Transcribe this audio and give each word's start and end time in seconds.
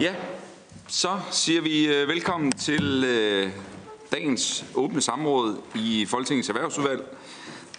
Ja, 0.00 0.14
så 0.88 1.08
siger 1.30 1.60
vi 1.60 1.86
øh, 1.86 2.08
velkommen 2.08 2.52
til 2.52 3.04
øh, 3.04 3.50
dagens 4.12 4.64
åbne 4.74 5.00
samråd 5.00 5.56
i 5.74 6.06
Folketingets 6.08 6.48
Erhvervsudvalg. 6.48 7.02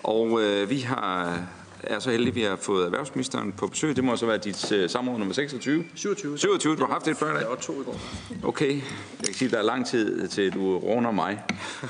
Og 0.03 0.41
øh, 0.41 0.69
vi 0.69 0.79
har, 0.79 1.39
er 1.83 1.99
så 1.99 2.11
heldige, 2.11 2.29
at 2.29 2.35
vi 2.35 2.41
har 2.41 2.55
fået 2.55 2.85
erhvervsministeren 2.85 3.51
på 3.51 3.67
besøg. 3.67 3.95
Det 3.95 4.03
må 4.03 4.15
så 4.15 4.25
være 4.25 4.37
dit 4.37 4.71
øh, 4.71 4.89
samråd 4.89 5.17
nummer 5.17 5.33
26. 5.33 5.85
27. 5.95 6.37
27, 6.37 6.75
du 6.75 6.85
har 6.85 6.93
haft 6.93 7.05
det 7.05 7.17
før 7.17 7.31
i 7.31 7.39
dag? 7.39 7.49
Var 7.49 7.55
to 7.55 7.81
i 7.81 7.83
går. 7.83 7.99
Okay, 8.43 8.71
jeg 9.19 9.25
kan 9.25 9.33
sige, 9.33 9.45
at 9.45 9.51
der 9.51 9.57
er 9.57 9.63
lang 9.63 9.87
tid 9.87 10.27
til, 10.27 10.53
du 10.53 10.77
runder 10.77 11.11
mig. 11.11 11.43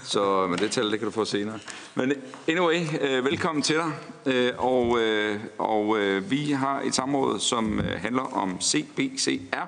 Så 0.03 0.47
men 0.47 0.59
det 0.59 0.71
tal, 0.71 0.91
det 0.91 0.99
kan 0.99 1.05
du 1.05 1.11
få 1.11 1.25
senere. 1.25 1.59
Men 1.95 2.13
anyway, 2.47 2.81
øh, 3.01 3.25
velkommen 3.25 3.61
til 3.61 3.75
dig. 3.75 3.91
Øh, 4.25 4.51
og 4.57 4.99
øh, 4.99 5.39
og 5.57 5.99
øh, 5.99 6.31
vi 6.31 6.51
har 6.51 6.81
et 6.81 6.95
samråd, 6.95 7.39
som 7.39 7.79
øh, 7.79 8.01
handler 8.01 8.21
om 8.21 8.61
CBCR. 8.61 9.67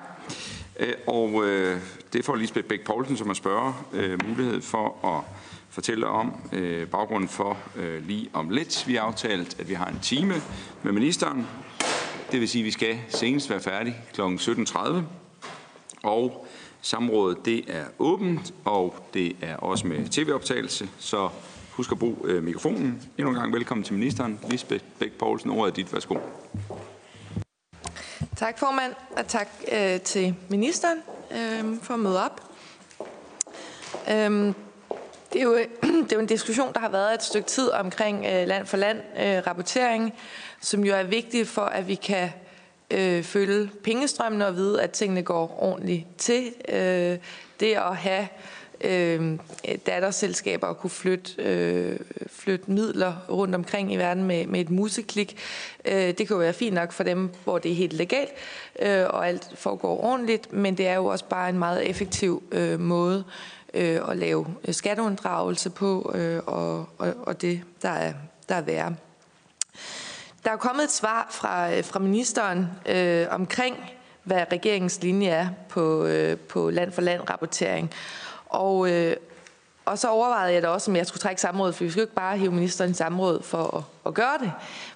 Øh, 0.80 0.94
og 1.08 1.46
øh, 1.46 1.78
det 2.14 2.26
får 2.26 2.36
Lisbeth 2.36 2.68
Bæk 2.68 2.86
Poulsen, 2.86 3.18
som 3.18 3.30
er 3.30 3.34
spørger, 3.34 3.86
øh, 3.94 4.20
mulighed 4.28 4.62
for 4.62 5.16
at 5.18 5.24
fortælle 5.70 6.08
om 6.08 6.34
øh, 6.52 6.88
baggrunden 6.88 7.30
for 7.30 7.58
øh, 7.76 8.08
lige 8.08 8.30
om 8.34 8.50
lidt. 8.50 8.88
Vi 8.88 8.96
har 8.96 9.02
aftalt, 9.02 9.60
at 9.60 9.70
vi 9.70 9.74
har 9.74 9.86
en 9.86 10.00
time 10.02 10.34
med 10.84 10.92
ministeren. 10.92 11.48
Det 12.32 12.40
vil 12.40 12.50
sige, 12.50 12.62
at 12.62 12.66
vi 12.66 12.72
skal 12.72 13.00
senest 13.10 13.50
være 13.50 13.60
færdige 13.60 13.96
kl. 14.14 14.22
17.30. 14.22 15.02
Og 16.04 16.48
samrådet 16.82 17.46
det 17.46 17.64
er 17.68 17.86
åbent, 18.00 18.54
og 18.66 19.08
det 19.14 19.36
er 19.42 19.56
også 19.56 19.88
med 19.88 20.10
tv-optagelse, 20.10 20.90
så 21.00 21.30
husk 21.72 21.92
at 21.92 22.00
bruge 22.00 22.16
øh, 22.24 22.44
mikrofonen. 22.44 23.02
Endnu 23.18 23.30
en 23.30 23.40
gang 23.40 23.54
velkommen 23.54 23.84
til 23.84 23.94
ministeren. 23.94 24.40
Lisbeth 24.50 24.84
Bæk 25.00 25.12
Poulsen, 25.12 25.50
ordet 25.52 25.72
er 25.72 25.76
dit. 25.76 25.94
Værsgo. 25.94 26.18
Tak 28.36 28.60
formand, 28.60 28.94
og 29.18 29.28
tak 29.28 29.48
øh, 29.72 30.02
til 30.02 30.36
ministeren 30.50 30.98
øh, 31.32 31.82
for 31.82 31.94
at 31.94 32.00
møde 32.00 32.26
op. 32.26 32.42
Øh, 34.12 34.54
det, 35.34 35.42
er 35.42 35.44
jo, 35.44 35.58
det 36.04 36.12
er 36.12 36.16
jo 36.16 36.20
en 36.20 36.26
diskussion, 36.26 36.74
der 36.74 36.80
har 36.80 36.90
været 36.90 37.14
et 37.14 37.24
stykke 37.24 37.48
tid 37.48 37.70
omkring 37.70 38.26
øh, 38.26 38.48
land 38.48 38.66
for 38.66 38.78
land 38.78 39.02
øh, 39.20 39.48
rapportering, 39.48 40.14
som 40.62 40.84
jo 40.84 40.94
er 40.96 41.04
vigtig 41.04 41.48
for, 41.48 41.62
at 41.62 41.88
vi 41.88 41.96
kan 41.96 42.30
øh, 42.92 43.24
følge 43.24 43.70
pengestrømmene 43.84 44.48
og 44.48 44.56
vide, 44.56 44.82
at 44.82 44.92
tingene 44.92 45.24
går 45.24 45.64
ordentligt 45.64 46.06
til. 46.18 46.54
Øh, 46.70 47.18
det 47.60 47.76
at 47.76 47.96
have 47.96 48.28
øh, 48.82 49.38
datterselskaber 49.86 50.68
og 50.68 50.78
kunne 50.78 50.90
flytte, 50.90 51.32
øh, 51.38 52.00
flytte 52.28 52.72
midler 52.72 53.14
rundt 53.30 53.56
omkring 53.56 53.94
i 53.94 53.98
verden 53.98 54.24
med, 54.24 54.48
med 54.48 54.60
et 54.60 54.70
museklik. 54.70 55.38
Øh, 55.86 55.94
det 55.94 56.18
kan 56.18 56.28
jo 56.30 56.38
være 56.38 56.54
fint 56.54 56.74
nok 56.74 56.92
for 56.92 57.04
dem, 57.04 57.30
hvor 57.44 57.58
det 57.58 57.72
er 57.72 57.76
helt 57.76 57.94
legalt, 57.94 58.32
øh, 58.82 59.06
og 59.10 59.28
alt 59.28 59.52
foregår 59.56 60.04
ordentligt, 60.04 60.54
men 60.54 60.78
det 60.78 60.88
er 60.88 60.96
jo 60.96 61.06
også 61.06 61.26
bare 61.26 61.50
en 61.50 61.60
meget 61.60 61.90
effektiv 61.90 62.44
øh, 62.52 62.80
måde 62.80 63.24
øh, 63.74 64.10
at 64.10 64.18
lave 64.18 64.46
skatteunddragelse 64.72 65.70
på, 65.70 66.12
øh, 66.16 66.42
og, 66.46 66.90
og, 66.98 67.14
og 67.24 67.42
det, 67.42 67.62
der 67.82 67.90
er, 67.90 68.14
der 68.50 68.56
er 68.56 68.62
værre. 68.62 68.96
Der 70.44 70.52
er 70.52 70.58
kommet 70.58 70.84
et 70.84 70.92
svar 70.92 71.28
fra, 71.30 71.74
øh, 71.74 71.84
fra 71.84 72.00
ministeren 72.00 72.68
øh, 72.86 73.28
omkring, 73.32 73.78
hvad 74.24 74.46
regeringens 74.52 75.04
linje 75.04 75.28
er 75.28 75.48
på, 75.70 76.06
øh, 76.06 76.38
på 76.38 76.70
land-for-land-rapportering. 76.70 77.92
Og, 78.46 78.92
øh, 78.92 79.16
og 79.86 80.00
så 80.00 80.10
overvejede 80.10 80.54
jeg 80.54 80.62
da 80.62 80.68
også, 80.68 80.92
om 80.92 80.96
jeg 80.96 81.08
skulle 81.08 81.22
trække 81.22 81.42
samrådet, 81.42 81.76
for 81.76 81.84
vi 81.84 81.90
skal 81.90 82.00
jo 82.00 82.04
ikke 82.04 82.16
bare 82.16 82.38
hive 82.38 82.52
ministeren 82.52 82.92
i 82.92 82.94
samråd 82.94 83.44
for 83.44 83.78
at, 83.78 83.84
at 84.06 84.14
gøre 84.14 84.38
det. 84.40 84.52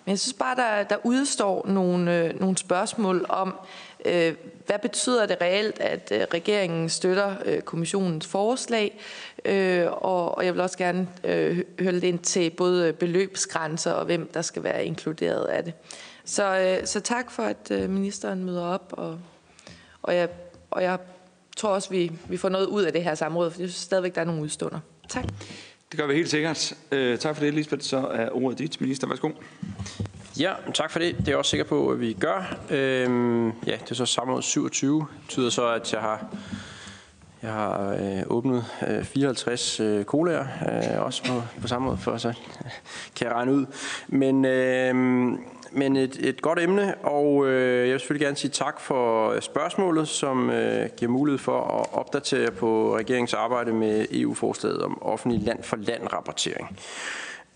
Men 0.05 0.11
jeg 0.11 0.19
synes 0.19 0.33
bare, 0.33 0.55
der, 0.55 0.83
der 0.83 0.95
udstår 1.03 1.67
nogle, 1.67 2.17
øh, 2.17 2.39
nogle 2.39 2.57
spørgsmål 2.57 3.25
om, 3.29 3.55
øh, 4.05 4.33
hvad 4.65 4.79
betyder 4.79 5.25
det 5.25 5.37
reelt, 5.41 5.79
at 5.79 6.11
øh, 6.15 6.21
regeringen 6.33 6.89
støtter 6.89 7.35
øh, 7.45 7.61
kommissionens 7.61 8.27
forslag? 8.27 8.99
Øh, 9.45 9.85
og, 9.91 10.45
jeg 10.45 10.53
vil 10.53 10.61
også 10.61 10.77
gerne 10.77 11.07
høre 11.79 11.91
lidt 11.91 12.03
ind 12.03 12.19
til 12.19 12.49
både 12.49 12.93
beløbsgrænser 12.93 13.91
og 13.91 14.05
hvem 14.05 14.29
der 14.33 14.41
skal 14.41 14.63
være 14.63 14.85
inkluderet 14.85 15.45
af 15.45 15.63
det. 15.63 15.73
Så, 16.25 16.77
så 16.85 16.99
tak 16.99 17.31
for, 17.31 17.43
at 17.43 17.89
ministeren 17.89 18.43
møder 18.43 18.63
op, 18.63 18.93
og, 18.97 19.19
og, 20.03 20.15
jeg, 20.15 20.29
og 20.71 20.83
jeg 20.83 20.97
tror 21.57 21.69
også, 21.69 21.89
vi, 21.89 22.11
vi 22.29 22.37
får 22.37 22.49
noget 22.49 22.65
ud 22.65 22.83
af 22.83 22.93
det 22.93 23.03
her 23.03 23.15
samråd, 23.15 23.51
for 23.51 23.61
jeg 23.61 23.69
synes 23.69 23.81
stadigvæk, 23.81 24.15
der 24.15 24.21
er 24.21 24.25
nogle 24.25 24.41
udstunder. 24.41 24.79
Tak. 25.09 25.25
Det 25.91 25.99
gør 25.99 26.07
vi 26.07 26.13
helt 26.13 26.29
sikkert. 26.29 26.73
Øh, 26.91 27.17
tak 27.17 27.35
for 27.35 27.43
det, 27.43 27.53
Lisbeth. 27.53 27.83
Så 27.83 27.97
er 27.97 28.29
ordet 28.31 28.59
dit, 28.59 28.81
minister. 28.81 29.07
Værsgo. 29.07 29.29
Ja, 30.39 30.53
tak 30.73 30.91
for 30.91 30.99
det. 30.99 31.17
Det 31.17 31.27
er 31.27 31.31
jeg 31.31 31.37
også 31.37 31.49
sikker 31.49 31.65
på, 31.65 31.89
at 31.89 31.99
vi 31.99 32.13
gør. 32.13 32.55
Øhm, 32.69 33.47
ja, 33.47 33.71
det 33.71 33.91
er 33.91 33.95
så 33.95 34.05
samråd 34.05 34.41
27. 34.41 34.99
Det 34.99 35.07
betyder 35.25 35.49
så, 35.49 35.67
at 35.67 35.93
jeg 35.93 36.01
har, 36.01 36.25
jeg 37.41 37.51
har 37.51 37.95
øh, 37.99 38.23
åbnet 38.27 38.65
øh, 38.87 39.03
54 39.03 39.79
øh, 39.79 40.05
colaer, 40.05 40.45
øh, 40.95 41.05
også 41.05 41.23
på, 41.23 41.41
på 41.61 41.67
samme 41.67 41.87
måde, 41.87 41.97
for 41.97 42.17
så 42.17 42.33
kan 43.15 43.27
jeg 43.27 43.35
regne 43.35 43.53
ud. 43.53 43.65
Men... 44.07 44.45
Øh, 44.45 44.95
men 45.75 45.95
et, 45.95 46.17
et 46.19 46.41
godt 46.41 46.59
emne, 46.59 46.95
og 46.95 47.47
øh, 47.47 47.79
jeg 47.79 47.91
vil 47.91 47.99
selvfølgelig 47.99 48.25
gerne 48.25 48.37
sige 48.37 48.51
tak 48.51 48.79
for 48.79 49.39
spørgsmålet, 49.39 50.07
som 50.07 50.49
øh, 50.49 50.89
giver 50.97 51.11
mulighed 51.11 51.39
for 51.39 51.61
at 51.61 51.85
opdatere 51.93 52.51
på 52.51 52.97
regeringens 52.97 53.33
arbejde 53.33 53.73
med 53.73 54.05
EU-forslaget 54.11 54.81
om 54.81 55.03
offentlig 55.03 55.41
land-for-land-rapportering. 55.41 56.67
Øhm, 56.69 56.77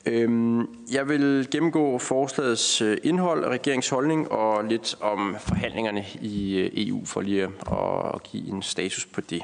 Øhm, 0.07 0.67
jeg 0.91 1.09
vil 1.09 1.47
gennemgå 1.51 1.97
forslagets 1.97 2.81
øh, 2.81 2.97
indhold, 3.03 3.45
regeringens 3.45 3.89
holdning 3.89 4.31
og 4.31 4.65
lidt 4.65 4.95
om 5.01 5.35
forhandlingerne 5.39 6.05
i 6.21 6.57
øh, 6.57 6.71
EU 6.73 7.05
for 7.05 7.21
lige 7.21 7.43
at 8.13 8.23
give 8.23 8.47
en 8.47 8.61
status 8.61 9.05
på 9.05 9.21
det. 9.21 9.41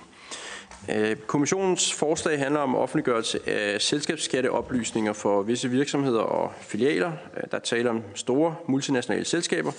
Øh, 0.90 1.16
kommissionens 1.16 1.94
forslag 1.94 2.40
handler 2.40 2.60
om 2.60 2.76
offentliggørelse 2.76 3.50
af 3.50 3.82
selskabsskatteoplysninger 3.82 5.14
for 5.14 5.42
visse 5.42 5.70
virksomheder 5.70 6.22
og 6.22 6.52
filialer. 6.62 7.12
Der 7.52 7.60
taler 7.60 7.90
om 7.90 8.02
store 8.16 8.56
multinationale 8.68 9.26
selskaber, 9.26 9.72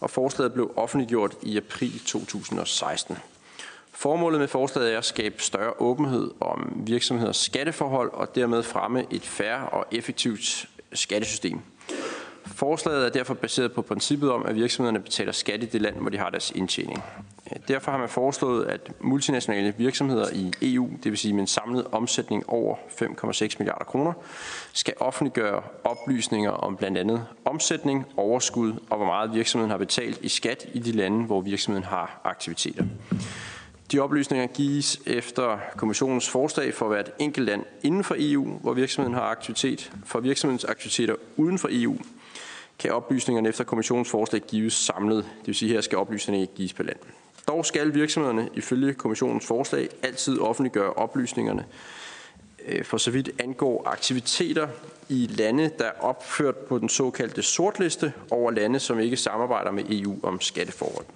og 0.00 0.10
forslaget 0.10 0.52
blev 0.52 0.72
offentliggjort 0.76 1.34
i 1.42 1.56
april 1.56 2.00
2016. 2.06 3.16
Formålet 4.04 4.40
med 4.40 4.48
forslaget 4.48 4.94
er 4.94 4.98
at 4.98 5.04
skabe 5.04 5.42
større 5.42 5.72
åbenhed 5.78 6.30
om 6.40 6.82
virksomheders 6.86 7.36
skatteforhold 7.36 8.12
og 8.12 8.34
dermed 8.34 8.62
fremme 8.62 9.04
et 9.10 9.22
færre 9.22 9.68
og 9.68 9.86
effektivt 9.92 10.68
skattesystem. 10.92 11.60
Forslaget 12.46 13.06
er 13.06 13.10
derfor 13.10 13.34
baseret 13.34 13.72
på 13.72 13.82
princippet 13.82 14.30
om, 14.30 14.46
at 14.46 14.54
virksomhederne 14.54 15.00
betaler 15.00 15.32
skat 15.32 15.62
i 15.62 15.66
det 15.66 15.80
land, 15.80 15.96
hvor 15.96 16.10
de 16.10 16.18
har 16.18 16.30
deres 16.30 16.50
indtjening. 16.50 17.02
Derfor 17.68 17.90
har 17.90 17.98
man 17.98 18.08
foreslået, 18.08 18.64
at 18.64 18.92
multinationale 19.00 19.74
virksomheder 19.78 20.26
i 20.32 20.52
EU, 20.62 20.90
det 21.02 21.10
vil 21.10 21.18
sige 21.18 21.32
med 21.32 21.40
en 21.40 21.46
samlet 21.46 21.86
omsætning 21.92 22.48
over 22.48 22.76
5,6 22.76 23.56
milliarder 23.58 23.84
kroner, 23.84 24.12
skal 24.72 24.94
offentliggøre 25.00 25.62
oplysninger 25.84 26.50
om 26.50 26.76
blandt 26.76 26.98
andet 26.98 27.26
omsætning, 27.44 28.06
overskud 28.16 28.72
og 28.90 28.96
hvor 28.96 29.06
meget 29.06 29.34
virksomheden 29.34 29.70
har 29.70 29.78
betalt 29.78 30.18
i 30.22 30.28
skat 30.28 30.66
i 30.72 30.78
de 30.78 30.92
lande, 30.92 31.24
hvor 31.26 31.40
virksomheden 31.40 31.84
har 31.84 32.20
aktiviteter. 32.24 32.84
De 33.94 34.00
oplysninger 34.00 34.46
gives 34.46 35.00
efter 35.06 35.58
kommissionens 35.76 36.28
forslag 36.28 36.74
for 36.74 36.88
hvert 36.88 37.10
enkelt 37.18 37.46
land 37.46 37.64
inden 37.82 38.04
for 38.04 38.16
EU, 38.18 38.58
hvor 38.58 38.72
virksomheden 38.72 39.14
har 39.14 39.22
aktivitet. 39.22 39.92
For 40.04 40.20
virksomhedens 40.20 40.64
aktiviteter 40.64 41.14
uden 41.36 41.58
for 41.58 41.68
EU 41.72 41.96
kan 42.78 42.92
oplysningerne 42.92 43.48
efter 43.48 43.64
kommissionens 43.64 44.10
forslag 44.10 44.42
gives 44.42 44.72
samlet. 44.72 45.16
Det 45.16 45.46
vil 45.46 45.54
sige, 45.54 45.68
at 45.68 45.74
her 45.74 45.80
skal 45.80 45.98
oplysningerne 45.98 46.42
ikke 46.42 46.54
gives 46.54 46.72
per 46.72 46.84
land. 46.84 46.96
Dog 47.48 47.66
skal 47.66 47.94
virksomhederne 47.94 48.48
ifølge 48.54 48.94
kommissionens 48.94 49.46
forslag 49.46 49.88
altid 50.02 50.38
offentliggøre 50.38 50.92
oplysningerne 50.92 51.64
øh, 52.66 52.84
for 52.84 52.96
så 52.96 53.10
vidt 53.10 53.30
angår 53.38 53.88
aktiviteter 53.88 54.68
i 55.08 55.26
lande, 55.30 55.70
der 55.78 55.84
er 55.84 56.00
opført 56.00 56.56
på 56.56 56.78
den 56.78 56.88
såkaldte 56.88 57.42
sortliste 57.42 58.12
over 58.30 58.50
lande, 58.50 58.80
som 58.80 59.00
ikke 59.00 59.16
samarbejder 59.16 59.70
med 59.70 59.84
EU 59.88 60.18
om 60.22 60.40
skatteforhold. 60.40 61.06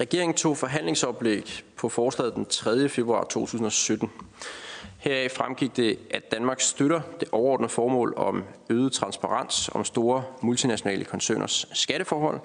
Regeringen 0.00 0.36
tog 0.36 0.56
forhandlingsoplæg 0.56 1.64
på 1.76 1.88
forslaget 1.88 2.34
den 2.34 2.46
3. 2.46 2.88
februar 2.88 3.24
2017. 3.24 4.10
Heraf 4.98 5.30
fremgik 5.30 5.76
det, 5.76 5.98
at 6.10 6.30
Danmark 6.30 6.60
støtter 6.60 7.00
det 7.20 7.28
overordnede 7.32 7.68
formål 7.68 8.14
om 8.16 8.44
øget 8.70 8.92
transparens 8.92 9.70
om 9.72 9.84
store 9.84 10.24
multinationale 10.40 11.04
koncerners 11.04 11.66
skatteforhold, 11.72 12.40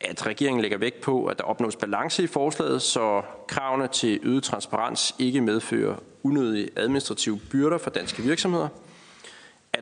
at 0.00 0.26
regeringen 0.26 0.62
lægger 0.62 0.78
vægt 0.78 1.00
på, 1.00 1.26
at 1.26 1.38
der 1.38 1.44
opnås 1.44 1.76
balance 1.76 2.22
i 2.22 2.26
forslaget, 2.26 2.82
så 2.82 3.22
kravene 3.48 3.88
til 3.88 4.20
øget 4.22 4.42
transparens 4.42 5.14
ikke 5.18 5.40
medfører 5.40 5.96
unødige 6.22 6.68
administrative 6.76 7.40
byrder 7.50 7.78
for 7.78 7.90
danske 7.90 8.22
virksomheder. 8.22 8.68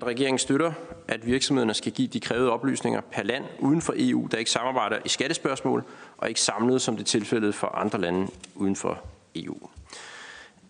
At 0.00 0.06
regeringen 0.06 0.38
støtter, 0.38 0.72
at 1.08 1.26
virksomhederne 1.26 1.74
skal 1.74 1.92
give 1.92 2.08
de 2.08 2.20
krævede 2.20 2.50
oplysninger 2.50 3.00
per 3.00 3.22
land 3.22 3.44
uden 3.58 3.82
for 3.82 3.94
EU, 3.96 4.28
der 4.30 4.38
ikke 4.38 4.50
samarbejder 4.50 4.98
i 5.04 5.08
skattespørgsmål 5.08 5.84
og 6.18 6.28
ikke 6.28 6.40
samlet, 6.40 6.82
som 6.82 6.96
det 6.96 7.02
er 7.02 7.06
tilfældet 7.06 7.54
for 7.54 7.66
andre 7.66 8.00
lande 8.00 8.28
uden 8.54 8.76
for 8.76 8.98
EU. 9.34 9.56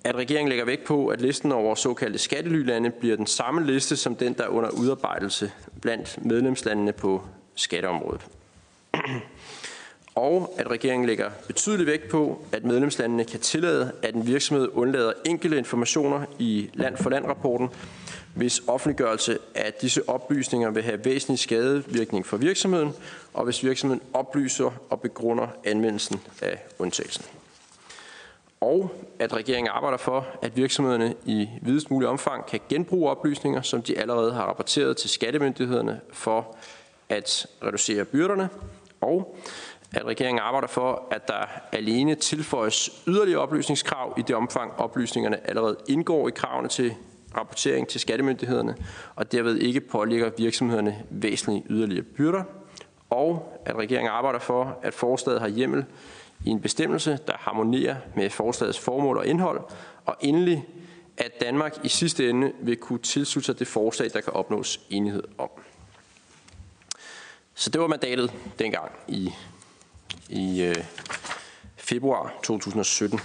At 0.04 0.14
regeringen 0.14 0.48
lægger 0.48 0.64
vægt 0.64 0.84
på, 0.84 1.08
at 1.08 1.20
listen 1.20 1.52
over 1.52 1.74
såkaldte 1.74 2.18
skattelylande 2.18 2.90
bliver 2.90 3.16
den 3.16 3.26
samme 3.26 3.66
liste 3.66 3.96
som 3.96 4.16
den, 4.16 4.32
der 4.32 4.44
er 4.44 4.48
under 4.48 4.70
udarbejdelse 4.70 5.52
blandt 5.80 6.24
medlemslandene 6.24 6.92
på 6.92 7.22
skatteområdet. 7.54 8.26
og 10.14 10.54
at 10.58 10.70
regeringen 10.70 11.06
lægger 11.06 11.30
betydelig 11.46 11.86
vægt 11.86 12.08
på, 12.08 12.44
at 12.52 12.64
medlemslandene 12.64 13.24
kan 13.24 13.40
tillade, 13.40 13.92
at 14.02 14.14
en 14.14 14.26
virksomhed 14.26 14.68
undlader 14.72 15.12
enkelte 15.26 15.58
informationer 15.58 16.24
i 16.38 16.70
land-for-land-rapporten, 16.74 17.68
hvis 18.34 18.62
offentliggørelse 18.68 19.38
af 19.54 19.72
disse 19.72 20.08
oplysninger 20.08 20.70
vil 20.70 20.82
have 20.82 21.04
væsentlig 21.04 21.38
skadevirkning 21.38 22.26
for 22.26 22.36
virksomheden, 22.36 22.92
og 23.34 23.44
hvis 23.44 23.64
virksomheden 23.64 24.02
oplyser 24.12 24.70
og 24.90 25.00
begrunder 25.00 25.46
anvendelsen 25.64 26.20
af 26.42 26.58
undtagelsen. 26.78 27.24
Og 28.60 28.90
at 29.18 29.32
regeringen 29.32 29.70
arbejder 29.70 29.98
for, 29.98 30.26
at 30.42 30.56
virksomhederne 30.56 31.14
i 31.24 31.48
videst 31.62 31.90
mulig 31.90 32.08
omfang 32.08 32.46
kan 32.46 32.60
genbruge 32.68 33.10
oplysninger, 33.10 33.62
som 33.62 33.82
de 33.82 33.98
allerede 33.98 34.32
har 34.32 34.42
rapporteret 34.42 34.96
til 34.96 35.10
skattemyndighederne 35.10 36.00
for 36.12 36.56
at 37.08 37.46
reducere 37.64 38.04
byrderne. 38.04 38.48
Og 39.00 39.36
at 39.92 40.04
regeringen 40.04 40.40
arbejder 40.40 40.68
for, 40.68 41.08
at 41.10 41.28
der 41.28 41.46
alene 41.72 42.14
tilføjes 42.14 42.90
yderligere 43.08 43.40
oplysningskrav 43.40 44.14
i 44.18 44.22
det 44.22 44.36
omfang 44.36 44.72
oplysningerne 44.78 45.48
allerede 45.48 45.76
indgår 45.88 46.28
i 46.28 46.30
kravene 46.30 46.68
til 46.68 46.94
rapportering 47.36 47.88
til 47.88 48.00
skattemyndighederne, 48.00 48.76
og 49.14 49.32
derved 49.32 49.56
ikke 49.56 49.80
pålægger 49.80 50.30
virksomhederne 50.38 51.04
væsentlige 51.10 51.64
yderligere 51.70 52.04
byrder, 52.04 52.42
og 53.10 53.60
at 53.64 53.76
regeringen 53.76 54.10
arbejder 54.10 54.38
for, 54.38 54.78
at 54.82 54.94
forslaget 54.94 55.40
har 55.40 55.48
hjemmel 55.48 55.84
i 56.44 56.50
en 56.50 56.60
bestemmelse, 56.60 57.18
der 57.26 57.32
harmonerer 57.38 57.96
med 58.16 58.30
forslagets 58.30 58.78
formål 58.78 59.16
og 59.16 59.26
indhold, 59.26 59.60
og 60.04 60.16
endelig, 60.20 60.64
at 61.16 61.40
Danmark 61.40 61.84
i 61.84 61.88
sidste 61.88 62.30
ende 62.30 62.52
vil 62.60 62.76
kunne 62.76 62.98
tilslutte 62.98 63.46
sig 63.46 63.58
det 63.58 63.66
forslag, 63.66 64.10
der 64.12 64.20
kan 64.20 64.32
opnås 64.32 64.80
enighed 64.90 65.22
om. 65.38 65.50
Så 67.54 67.70
det 67.70 67.80
var 67.80 67.86
mandatet 67.86 68.32
dengang 68.58 68.90
i, 69.08 69.32
i 70.28 70.62
øh, 70.62 70.84
februar 71.76 72.34
2017. 72.42 73.20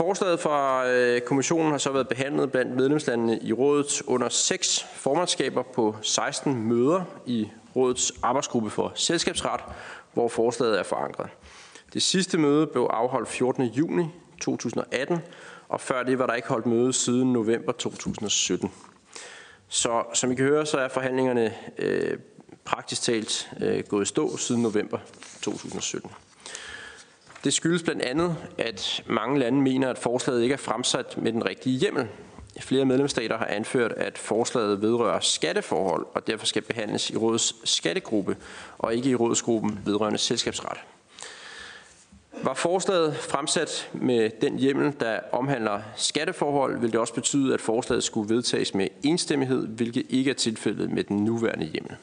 Forslaget 0.00 0.40
fra 0.40 0.88
øh, 0.88 1.20
kommissionen 1.20 1.70
har 1.70 1.78
så 1.78 1.92
været 1.92 2.08
behandlet 2.08 2.52
blandt 2.52 2.76
medlemslandene 2.76 3.38
i 3.42 3.52
rådet 3.52 4.02
under 4.06 4.28
seks 4.28 4.86
formandskaber 4.94 5.62
på 5.62 5.96
16 6.02 6.68
møder 6.68 7.04
i 7.26 7.48
rådets 7.76 8.12
arbejdsgruppe 8.22 8.70
for 8.70 8.92
selskabsret, 8.94 9.60
hvor 10.12 10.28
forslaget 10.28 10.78
er 10.78 10.82
forankret. 10.82 11.30
Det 11.92 12.02
sidste 12.02 12.38
møde 12.38 12.66
blev 12.66 12.82
afholdt 12.82 13.28
14. 13.28 13.64
juni 13.64 14.06
2018, 14.40 15.18
og 15.68 15.80
før 15.80 16.02
det 16.02 16.18
var 16.18 16.26
der 16.26 16.34
ikke 16.34 16.48
holdt 16.48 16.66
møde 16.66 16.92
siden 16.92 17.32
november 17.32 17.72
2017. 17.72 18.72
Så 19.68 20.02
som 20.14 20.32
I 20.32 20.34
kan 20.34 20.44
høre, 20.44 20.66
så 20.66 20.78
er 20.78 20.88
forhandlingerne 20.88 21.54
øh, 21.78 22.18
praktisk 22.64 23.02
talt 23.02 23.50
øh, 23.60 23.84
gået 23.88 24.02
i 24.02 24.08
stå 24.08 24.36
siden 24.36 24.62
november 24.62 24.98
2017. 25.42 26.10
Det 27.44 27.52
skyldes 27.52 27.82
blandt 27.82 28.02
andet, 28.02 28.36
at 28.58 29.02
mange 29.06 29.38
lande 29.38 29.62
mener, 29.62 29.90
at 29.90 29.98
forslaget 29.98 30.42
ikke 30.42 30.52
er 30.52 30.56
fremsat 30.56 31.18
med 31.18 31.32
den 31.32 31.46
rigtige 31.46 31.78
hjemmel. 31.78 32.08
Flere 32.60 32.84
medlemsstater 32.84 33.38
har 33.38 33.46
anført, 33.46 33.92
at 33.92 34.18
forslaget 34.18 34.82
vedrører 34.82 35.20
skatteforhold 35.20 36.06
og 36.14 36.26
derfor 36.26 36.46
skal 36.46 36.62
behandles 36.62 37.10
i 37.10 37.16
rådets 37.16 37.54
skattegruppe 37.64 38.36
og 38.78 38.94
ikke 38.94 39.10
i 39.10 39.14
rådsgruppen 39.14 39.78
vedrørende 39.84 40.18
selskabsret. 40.18 40.78
Var 42.42 42.54
forslaget 42.54 43.16
fremsat 43.16 43.90
med 43.92 44.30
den 44.40 44.58
hjemmel, 44.58 44.92
der 45.00 45.20
omhandler 45.32 45.80
skatteforhold, 45.96 46.80
vil 46.80 46.92
det 46.92 47.00
også 47.00 47.14
betyde, 47.14 47.54
at 47.54 47.60
forslaget 47.60 48.04
skulle 48.04 48.34
vedtages 48.34 48.74
med 48.74 48.88
enstemmighed, 49.02 49.66
hvilket 49.66 50.06
ikke 50.08 50.30
er 50.30 50.34
tilfældet 50.34 50.90
med 50.90 51.04
den 51.04 51.24
nuværende 51.24 51.66
hjemmel. 51.66 51.96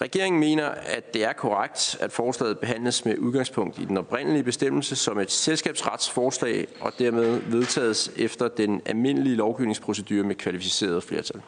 Regeringen 0.00 0.40
mener, 0.40 0.68
at 0.68 1.14
det 1.14 1.24
er 1.24 1.32
korrekt, 1.32 1.96
at 2.00 2.12
forslaget 2.12 2.58
behandles 2.58 3.04
med 3.04 3.18
udgangspunkt 3.18 3.78
i 3.78 3.84
den 3.84 3.96
oprindelige 3.96 4.42
bestemmelse 4.42 4.96
som 4.96 5.18
et 5.18 5.30
selskabsretsforslag 5.30 6.66
og 6.80 6.92
dermed 6.98 7.40
vedtages 7.40 8.12
efter 8.16 8.48
den 8.48 8.82
almindelige 8.86 9.36
lovgivningsprocedure 9.36 10.22
med 10.22 10.34
kvalificeret 10.34 11.02
flertal. 11.02 11.40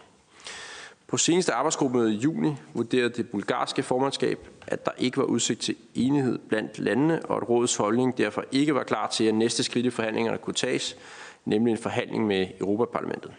På 1.06 1.16
seneste 1.16 1.52
arbejdsgruppemøde 1.52 2.14
i 2.14 2.16
juni 2.16 2.54
vurderede 2.75 3.08
det 3.08 3.31
bulgarske 3.31 3.82
formandskab, 3.82 4.49
at 4.66 4.84
der 4.84 4.92
ikke 4.99 5.16
var 5.16 5.25
udsigt 5.25 5.60
til 5.60 5.76
enighed 5.94 6.38
blandt 6.38 6.78
landene, 6.78 7.26
og 7.26 7.37
at 7.37 7.49
rådets 7.49 7.76
holdning 7.76 8.19
derfor 8.19 8.44
ikke 8.52 8.75
var 8.75 8.82
klar 8.82 9.08
til, 9.08 9.25
at 9.25 9.34
næste 9.34 9.62
skridt 9.62 9.87
i 9.87 9.90
forhandlingerne 9.90 10.38
kunne 10.38 10.54
tages, 10.54 10.96
nemlig 11.44 11.72
en 11.72 11.78
forhandling 11.78 12.26
med 12.26 12.46
Europaparlamentet. 12.60 13.31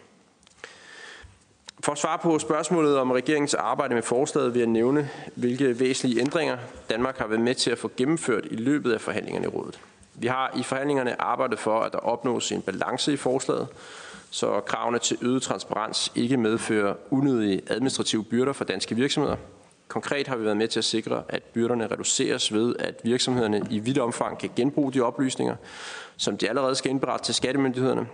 For 1.84 1.92
at 1.92 1.98
svare 1.98 2.18
på 2.18 2.38
spørgsmålet 2.38 2.98
om 2.98 3.10
regeringens 3.10 3.54
arbejde 3.54 3.94
med 3.94 4.02
forslaget 4.02 4.54
vil 4.54 4.60
jeg 4.60 4.68
nævne, 4.68 5.10
hvilke 5.34 5.80
væsentlige 5.80 6.20
ændringer 6.20 6.56
Danmark 6.90 7.18
har 7.18 7.26
været 7.26 7.40
med 7.40 7.54
til 7.54 7.70
at 7.70 7.78
få 7.78 7.90
gennemført 7.96 8.44
i 8.50 8.56
løbet 8.56 8.92
af 8.92 9.00
forhandlingerne 9.00 9.44
i 9.44 9.48
rådet. 9.48 9.80
Vi 10.14 10.26
har 10.26 10.54
i 10.58 10.62
forhandlingerne 10.62 11.22
arbejdet 11.22 11.58
for, 11.58 11.80
at 11.80 11.92
der 11.92 11.98
opnås 11.98 12.52
en 12.52 12.62
balance 12.62 13.12
i 13.12 13.16
forslaget, 13.16 13.68
så 14.30 14.60
kravene 14.60 14.98
til 14.98 15.18
øget 15.22 15.42
transparens 15.42 16.12
ikke 16.14 16.36
medfører 16.36 16.94
unødige 17.10 17.60
administrative 17.66 18.24
byrder 18.24 18.52
for 18.52 18.64
danske 18.64 18.94
virksomheder. 18.94 19.36
Konkret 19.88 20.26
har 20.26 20.36
vi 20.36 20.44
været 20.44 20.56
med 20.56 20.68
til 20.68 20.80
at 20.80 20.84
sikre, 20.84 21.22
at 21.28 21.42
byrderne 21.42 21.86
reduceres 21.86 22.52
ved, 22.52 22.76
at 22.78 22.94
virksomhederne 23.04 23.62
i 23.70 23.78
vidt 23.78 23.98
omfang 23.98 24.38
kan 24.38 24.50
genbruge 24.56 24.92
de 24.92 25.00
oplysninger, 25.00 25.56
som 26.16 26.38
de 26.38 26.48
allerede 26.48 26.74
skal 26.74 26.90
indberette 26.90 27.24
til 27.26 27.34
skattemyndighederne, 27.34 28.06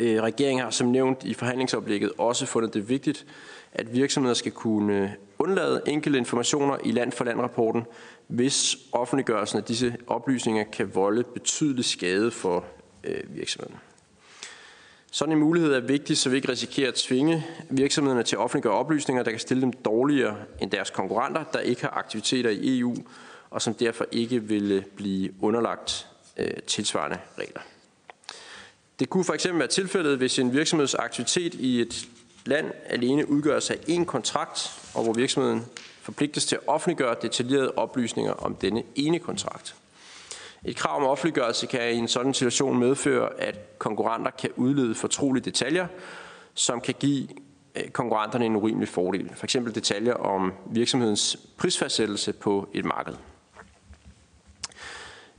Øh, 0.00 0.22
regeringen 0.22 0.62
har 0.62 0.70
som 0.70 0.86
nævnt 0.86 1.24
i 1.24 1.34
forhandlingsoplægget 1.34 2.12
også 2.18 2.46
fundet 2.46 2.74
det 2.74 2.88
vigtigt, 2.88 3.26
at 3.72 3.94
virksomheder 3.94 4.34
skal 4.34 4.52
kunne 4.52 5.16
undlade 5.38 5.82
enkelte 5.86 6.18
informationer 6.18 6.78
i 6.84 6.92
land-for-land-rapporten, 6.92 7.82
hvis 8.26 8.76
offentliggørelsen 8.92 9.58
af 9.58 9.64
disse 9.64 9.96
oplysninger 10.06 10.64
kan 10.64 10.94
volde 10.94 11.24
betydelig 11.24 11.84
skade 11.84 12.30
for 12.30 12.64
øh, 13.04 13.36
virksomheden. 13.36 13.76
Sådan 15.12 15.32
en 15.32 15.38
mulighed 15.38 15.72
er 15.72 15.80
vigtig, 15.80 16.18
så 16.18 16.30
vi 16.30 16.36
ikke 16.36 16.48
risikerer 16.48 16.88
at 16.88 16.94
tvinge 16.94 17.46
virksomhederne 17.70 18.22
til 18.22 18.36
at 18.36 18.40
offentliggøre 18.40 18.74
oplysninger, 18.74 19.22
der 19.22 19.30
kan 19.30 19.40
stille 19.40 19.60
dem 19.60 19.72
dårligere 19.72 20.36
end 20.60 20.70
deres 20.70 20.90
konkurrenter, 20.90 21.44
der 21.52 21.60
ikke 21.60 21.82
har 21.82 21.90
aktiviteter 21.90 22.50
i 22.50 22.78
EU, 22.78 22.96
og 23.50 23.62
som 23.62 23.74
derfor 23.74 24.06
ikke 24.12 24.42
vil 24.42 24.72
øh, 24.72 24.82
blive 24.96 25.30
underlagt 25.40 26.06
øh, 26.36 26.52
tilsvarende 26.66 27.18
regler. 27.38 27.60
Det 29.00 29.10
kunne 29.10 29.24
for 29.24 29.32
eksempel 29.34 29.58
være 29.58 29.68
tilfældet, 29.68 30.18
hvis 30.18 30.38
en 30.38 30.52
virksomheds 30.52 30.94
aktivitet 30.94 31.54
i 31.54 31.80
et 31.80 32.08
land 32.46 32.72
alene 32.86 33.30
udgøres 33.30 33.70
af 33.70 33.74
én 33.74 34.04
kontrakt, 34.04 34.72
og 34.94 35.04
hvor 35.04 35.12
virksomheden 35.12 35.64
forpligtes 36.02 36.46
til 36.46 36.56
at 36.56 36.62
offentliggøre 36.66 37.16
detaljerede 37.22 37.72
oplysninger 37.76 38.32
om 38.32 38.54
denne 38.54 38.82
ene 38.94 39.18
kontrakt. 39.18 39.74
Et 40.64 40.76
krav 40.76 40.96
om 40.96 41.06
offentliggørelse 41.06 41.66
kan 41.66 41.94
i 41.94 41.96
en 41.96 42.08
sådan 42.08 42.34
situation 42.34 42.78
medføre, 42.78 43.40
at 43.40 43.78
konkurrenter 43.78 44.30
kan 44.30 44.50
udlede 44.56 44.94
fortrolige 44.94 45.44
detaljer, 45.44 45.86
som 46.54 46.80
kan 46.80 46.94
give 47.00 47.28
øh, 47.74 47.88
konkurrenterne 47.88 48.46
en 48.46 48.56
urimelig 48.56 48.88
fordel. 48.88 49.30
For 49.34 49.46
eksempel 49.46 49.74
detaljer 49.74 50.14
om 50.14 50.52
virksomhedens 50.70 51.36
prisfastsættelse 51.56 52.32
på 52.32 52.68
et 52.74 52.84
marked. 52.84 53.14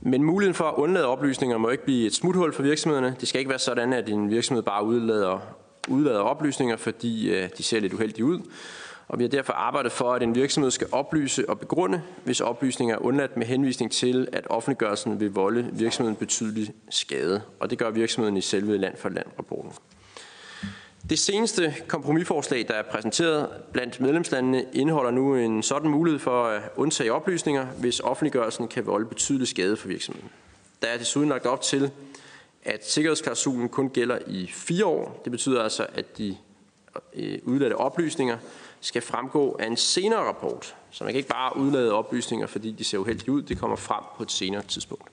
Men 0.04 0.24
muligheden 0.24 0.54
for 0.54 0.64
at 0.64 0.74
undlade 0.74 1.06
oplysninger 1.06 1.58
må 1.58 1.68
ikke 1.68 1.84
blive 1.84 2.06
et 2.06 2.14
smuthul 2.14 2.52
for 2.52 2.62
virksomhederne. 2.62 3.16
Det 3.20 3.28
skal 3.28 3.38
ikke 3.38 3.48
være 3.48 3.58
sådan, 3.58 3.92
at 3.92 4.08
en 4.08 4.30
virksomhed 4.30 4.62
bare 4.62 4.84
udlader, 4.84 5.38
udlader 5.88 6.18
oplysninger, 6.18 6.76
fordi 6.76 7.30
øh, 7.30 7.48
de 7.58 7.62
ser 7.62 7.80
lidt 7.80 7.92
uheldige 7.92 8.24
ud. 8.24 8.40
Og 9.08 9.18
vi 9.18 9.24
har 9.24 9.28
derfor 9.28 9.52
arbejdet 9.52 9.92
for, 9.92 10.12
at 10.12 10.22
en 10.22 10.34
virksomhed 10.34 10.70
skal 10.70 10.86
oplyse 10.92 11.48
og 11.48 11.58
begrunde, 11.58 12.02
hvis 12.24 12.40
oplysninger 12.40 12.94
er 12.94 13.04
undladt 13.04 13.36
med 13.36 13.46
henvisning 13.46 13.92
til, 13.92 14.28
at 14.32 14.46
offentliggørelsen 14.50 15.20
vil 15.20 15.32
volde 15.32 15.70
virksomheden 15.72 16.16
betydelig 16.16 16.72
skade. 16.90 17.42
Og 17.60 17.70
det 17.70 17.78
gør 17.78 17.90
virksomheden 17.90 18.36
i 18.36 18.40
selve 18.40 18.78
land 18.78 18.96
for 18.96 19.08
land 19.08 19.26
rapporten. 19.38 19.72
Det 21.10 21.18
seneste 21.18 21.74
kompromisforslag, 21.88 22.68
der 22.68 22.74
er 22.74 22.82
præsenteret 22.82 23.48
blandt 23.72 24.00
medlemslandene, 24.00 24.64
indeholder 24.72 25.10
nu 25.10 25.36
en 25.36 25.62
sådan 25.62 25.90
mulighed 25.90 26.18
for 26.20 26.44
at 26.44 26.62
undtage 26.76 27.12
oplysninger, 27.12 27.66
hvis 27.66 28.00
offentliggørelsen 28.00 28.68
kan 28.68 28.86
volde 28.86 29.06
betydelig 29.06 29.48
skade 29.48 29.76
for 29.76 29.88
virksomheden. 29.88 30.30
Der 30.82 30.88
er 30.88 30.98
desuden 30.98 31.28
lagt 31.28 31.46
op 31.46 31.62
til, 31.62 31.90
at 32.64 32.88
sikkerhedsklausulen 32.88 33.68
kun 33.68 33.90
gælder 33.90 34.18
i 34.26 34.50
fire 34.52 34.86
år. 34.86 35.20
Det 35.24 35.32
betyder 35.32 35.62
altså, 35.62 35.86
at 35.94 36.18
de 36.18 36.36
øh, 37.14 37.38
udladte 37.44 37.74
oplysninger 37.74 38.38
skal 38.80 39.02
fremgå 39.02 39.56
af 39.60 39.66
en 39.66 39.76
senere 39.76 40.20
rapport. 40.20 40.74
Så 40.90 41.04
man 41.04 41.12
kan 41.12 41.18
ikke 41.18 41.28
bare 41.28 41.56
udlade 41.56 41.92
oplysninger, 41.92 42.46
fordi 42.46 42.72
de 42.72 42.84
ser 42.84 42.98
uheldige 42.98 43.32
ud. 43.32 43.42
Det 43.42 43.58
kommer 43.58 43.76
frem 43.76 44.04
på 44.16 44.22
et 44.22 44.32
senere 44.32 44.62
tidspunkt. 44.62 45.10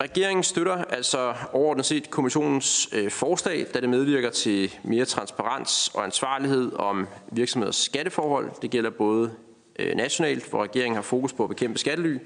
Regeringen 0.00 0.42
støtter 0.42 0.84
altså 0.84 1.34
overordnet 1.52 1.86
set 1.86 2.10
kommissionens 2.10 2.88
øh, 2.92 3.10
forslag, 3.10 3.66
da 3.74 3.80
det 3.80 3.88
medvirker 3.88 4.30
til 4.30 4.74
mere 4.82 5.04
transparens 5.04 5.90
og 5.94 6.04
ansvarlighed 6.04 6.72
om 6.72 7.06
virksomheders 7.32 7.76
skatteforhold. 7.76 8.50
Det 8.62 8.70
gælder 8.70 8.90
både 8.90 9.30
øh, 9.78 9.96
nationalt, 9.96 10.50
hvor 10.50 10.62
regeringen 10.62 10.94
har 10.94 11.02
fokus 11.02 11.32
på 11.32 11.42
at 11.42 11.48
bekæmpe 11.48 11.78
skattely 11.78 12.18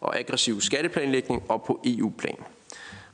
og 0.00 0.18
aggressiv 0.18 0.60
skatteplanlægning, 0.60 1.42
og 1.48 1.62
på 1.62 1.80
EU-plan. 1.84 2.36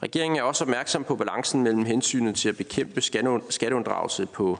Regeringen 0.02 0.38
er 0.38 0.42
også 0.42 0.64
opmærksom 0.64 1.04
på 1.04 1.16
balancen 1.16 1.62
mellem 1.62 1.84
hensynet 1.84 2.34
til 2.34 2.48
at 2.48 2.56
bekæmpe 2.56 3.00
skatteunddragelse 3.48 4.26
på 4.26 4.58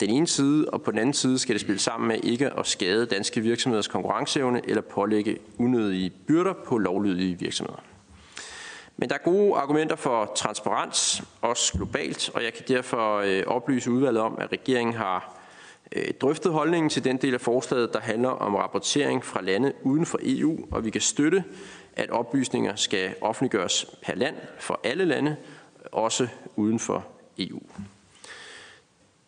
den 0.00 0.10
ene 0.10 0.26
side, 0.26 0.68
og 0.68 0.82
på 0.82 0.90
den 0.90 0.98
anden 0.98 1.14
side 1.14 1.38
skal 1.38 1.54
det 1.54 1.60
spille 1.60 1.80
sammen 1.80 2.08
med 2.08 2.18
ikke 2.22 2.50
at 2.58 2.66
skade 2.66 3.06
danske 3.06 3.40
virksomheders 3.40 3.88
konkurrenceevne 3.88 4.60
eller 4.64 4.82
pålægge 4.82 5.38
unødige 5.58 6.10
byrder 6.26 6.52
på 6.52 6.78
lovlydige 6.78 7.38
virksomheder. 7.38 7.82
Men 9.00 9.08
der 9.08 9.14
er 9.14 9.18
gode 9.18 9.56
argumenter 9.56 9.96
for 9.96 10.32
transparens, 10.36 11.22
også 11.40 11.72
globalt, 11.72 12.30
og 12.34 12.44
jeg 12.44 12.54
kan 12.54 12.64
derfor 12.68 13.16
øh, 13.16 13.42
oplyse 13.46 13.90
udvalget 13.90 14.22
om, 14.22 14.38
at 14.38 14.52
regeringen 14.52 14.94
har 14.94 15.36
øh, 15.92 16.04
drøftet 16.20 16.52
holdningen 16.52 16.90
til 16.90 17.04
den 17.04 17.16
del 17.16 17.34
af 17.34 17.40
forslaget, 17.40 17.92
der 17.92 18.00
handler 18.00 18.28
om 18.28 18.54
rapportering 18.54 19.24
fra 19.24 19.40
lande 19.40 19.72
uden 19.82 20.06
for 20.06 20.18
EU, 20.22 20.58
og 20.70 20.84
vi 20.84 20.90
kan 20.90 21.00
støtte, 21.00 21.44
at 21.96 22.10
oplysninger 22.10 22.76
skal 22.76 23.14
offentliggøres 23.20 23.86
per 24.02 24.14
land 24.14 24.36
for 24.58 24.80
alle 24.84 25.04
lande, 25.04 25.36
også 25.92 26.28
uden 26.56 26.78
for 26.78 27.06
EU. 27.38 27.60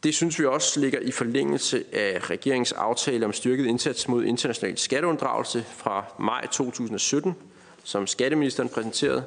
Det 0.02 0.14
synes 0.14 0.38
vi 0.38 0.44
også 0.44 0.80
ligger 0.80 1.00
i 1.00 1.10
forlængelse 1.10 1.84
af 1.92 2.30
regeringens 2.30 2.72
aftale 2.72 3.26
om 3.26 3.32
styrket 3.32 3.66
indsats 3.66 4.08
mod 4.08 4.24
international 4.24 4.78
skatteunddragelse 4.78 5.64
fra 5.68 6.04
maj 6.18 6.46
2017, 6.46 7.36
som 7.84 8.06
skatteministeren 8.06 8.68
præsenterede, 8.68 9.24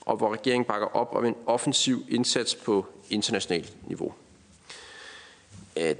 og 0.00 0.16
hvor 0.16 0.32
regeringen 0.32 0.64
bakker 0.64 0.96
op 0.96 1.14
om 1.14 1.24
en 1.24 1.36
offensiv 1.46 2.04
indsats 2.08 2.54
på 2.54 2.86
internationalt 3.10 3.76
niveau. 3.88 4.14
Øh, 5.76 5.94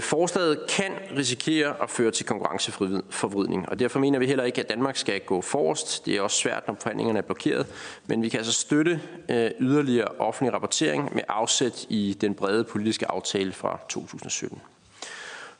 forslaget 0.00 0.60
kan 0.68 0.92
risikere 1.16 1.82
at 1.82 1.90
føre 1.90 2.10
til 2.10 2.26
konkurrenceforvridning, 2.26 3.68
og 3.68 3.78
derfor 3.78 3.98
mener 3.98 4.18
vi 4.18 4.26
heller 4.26 4.44
ikke, 4.44 4.60
at 4.60 4.68
Danmark 4.68 4.96
skal 4.96 5.20
gå 5.20 5.40
forrest. 5.40 6.06
Det 6.06 6.16
er 6.16 6.20
også 6.20 6.36
svært, 6.36 6.66
når 6.66 6.76
forhandlingerne 6.80 7.18
er 7.18 7.22
blokeret, 7.22 7.66
men 8.06 8.22
vi 8.22 8.28
kan 8.28 8.38
altså 8.38 8.52
støtte 8.52 9.00
øh, 9.28 9.50
yderligere 9.60 10.08
offentlig 10.18 10.54
rapportering 10.54 11.14
med 11.14 11.22
afsæt 11.28 11.86
i 11.88 12.16
den 12.20 12.34
brede 12.34 12.64
politiske 12.64 13.10
aftale 13.10 13.52
fra 13.52 13.80
2017. 13.88 14.60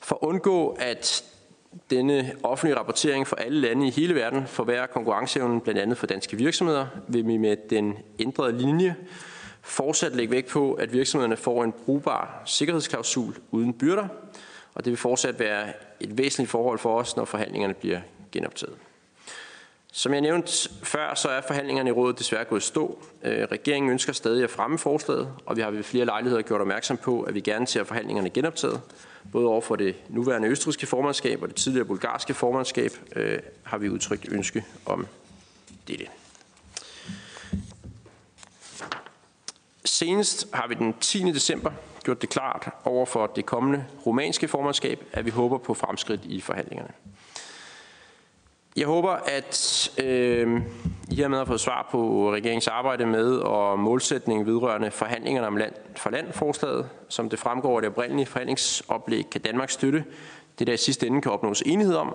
For 0.00 0.14
at 0.22 0.26
undgå, 0.26 0.76
at 0.80 1.24
denne 1.90 2.32
offentlige 2.42 2.78
rapportering 2.78 3.26
for 3.26 3.36
alle 3.36 3.60
lande 3.60 3.86
i 3.86 3.90
hele 3.90 4.14
verden 4.14 4.46
forværrer 4.46 4.86
konkurrenceevnen 4.86 5.60
blandt 5.60 5.80
andet 5.80 5.98
for 5.98 6.06
danske 6.06 6.36
virksomheder, 6.36 6.86
vil 7.08 7.26
vi 7.26 7.36
med 7.36 7.56
den 7.70 7.98
ændrede 8.18 8.58
linje 8.58 8.96
fortsat 9.62 10.16
lægge 10.16 10.30
vægt 10.30 10.48
på, 10.48 10.72
at 10.72 10.92
virksomhederne 10.92 11.36
får 11.36 11.64
en 11.64 11.72
brugbar 11.72 12.42
sikkerhedsklausul 12.44 13.36
uden 13.50 13.72
byrder, 13.72 14.08
og 14.74 14.84
det 14.84 14.90
vil 14.90 14.96
fortsat 14.98 15.38
være 15.40 15.72
et 16.00 16.18
væsentligt 16.18 16.50
forhold 16.50 16.78
for 16.78 16.98
os, 16.98 17.16
når 17.16 17.24
forhandlingerne 17.24 17.74
bliver 17.74 18.00
genoptaget. 18.32 18.74
Som 19.92 20.12
jeg 20.12 20.20
nævnte 20.20 20.68
før, 20.82 21.14
så 21.14 21.28
er 21.28 21.40
forhandlingerne 21.46 21.90
i 21.90 21.92
rådet 21.92 22.18
desværre 22.18 22.44
gået 22.44 22.62
stå. 22.62 23.02
Øh, 23.22 23.48
regeringen 23.52 23.90
ønsker 23.90 24.12
stadig 24.12 24.44
at 24.44 24.50
fremme 24.50 24.78
forslaget, 24.78 25.34
og 25.46 25.56
vi 25.56 25.62
har 25.62 25.70
ved 25.70 25.82
flere 25.82 26.04
lejligheder 26.04 26.42
gjort 26.42 26.60
opmærksom 26.60 26.96
på, 26.96 27.22
at 27.22 27.34
vi 27.34 27.40
gerne 27.40 27.66
ser 27.66 27.84
forhandlingerne 27.84 28.30
genoptaget. 28.30 28.80
Både 29.32 29.46
over 29.46 29.60
for 29.60 29.76
det 29.76 29.96
nuværende 30.08 30.48
østriske 30.48 30.86
formandskab 30.86 31.42
og 31.42 31.48
det 31.48 31.56
tidligere 31.56 31.86
bulgarske 31.86 32.34
formandskab 32.34 32.90
øh, 33.16 33.38
har 33.62 33.78
vi 33.78 33.88
udtrykt 33.88 34.28
ønske 34.32 34.64
om 34.86 35.06
dette. 35.88 36.06
Senest 39.84 40.48
har 40.52 40.68
vi 40.68 40.74
den 40.74 40.94
10. 41.00 41.32
december 41.32 41.70
gjort 42.04 42.22
det 42.22 42.30
klart 42.30 42.68
over 42.84 43.06
for 43.06 43.26
det 43.26 43.46
kommende 43.46 43.84
romanske 44.06 44.48
formandskab, 44.48 45.04
at 45.12 45.24
vi 45.24 45.30
håber 45.30 45.58
på 45.58 45.74
fremskridt 45.74 46.24
i 46.24 46.40
forhandlingerne. 46.40 46.90
Jeg 48.76 48.86
håber, 48.86 49.10
at 49.10 49.90
øh, 49.98 50.60
I 51.10 51.14
hermed 51.14 51.38
har 51.38 51.44
fået 51.44 51.60
svar 51.60 51.88
på 51.90 52.32
regeringens 52.32 52.68
arbejde 52.68 53.06
med 53.06 53.36
og 53.36 53.78
målsætningen 53.78 54.46
vedrørende 54.46 54.90
forhandlingerne 54.90 55.46
om 55.46 55.56
land 55.56 55.72
for 55.96 56.10
land 56.10 56.32
forslaget. 56.32 56.88
Som 57.08 57.30
det 57.30 57.38
fremgår 57.38 57.76
af 57.76 57.82
det 57.82 57.90
oprindelige 57.90 58.26
forhandlingsoplæg, 58.26 59.30
kan 59.30 59.40
Danmark 59.40 59.70
støtte 59.70 60.04
det, 60.58 60.66
der 60.66 60.72
i 60.72 60.76
sidste 60.76 61.06
ende 61.06 61.20
kan 61.22 61.32
opnås 61.32 61.62
enighed 61.66 61.94
om. 61.94 62.14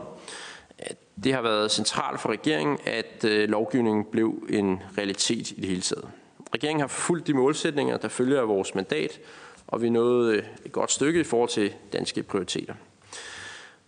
Det 1.24 1.34
har 1.34 1.42
været 1.42 1.72
centralt 1.72 2.20
for 2.20 2.30
regeringen, 2.30 2.78
at 2.86 3.26
øh, 3.26 3.50
lovgivningen 3.50 4.06
blev 4.06 4.48
en 4.50 4.82
realitet 4.98 5.52
i 5.52 5.56
det 5.56 5.66
hele 5.66 5.82
taget. 5.82 6.08
Regeringen 6.54 6.82
har 6.82 6.88
fulgt 6.88 7.28
de 7.28 7.34
målsætninger, 7.34 7.98
der 7.98 8.08
følger 8.08 8.42
af 8.42 8.48
vores 8.48 8.76
mandat, 8.76 9.20
og 9.68 9.82
vi 9.82 9.90
nåede 9.90 10.36
øh, 10.36 10.44
et 10.66 10.72
godt 10.72 10.92
stykke 10.92 11.20
i 11.20 11.24
forhold 11.24 11.50
til 11.50 11.74
danske 11.94 12.24
prioriteter. 12.24 12.74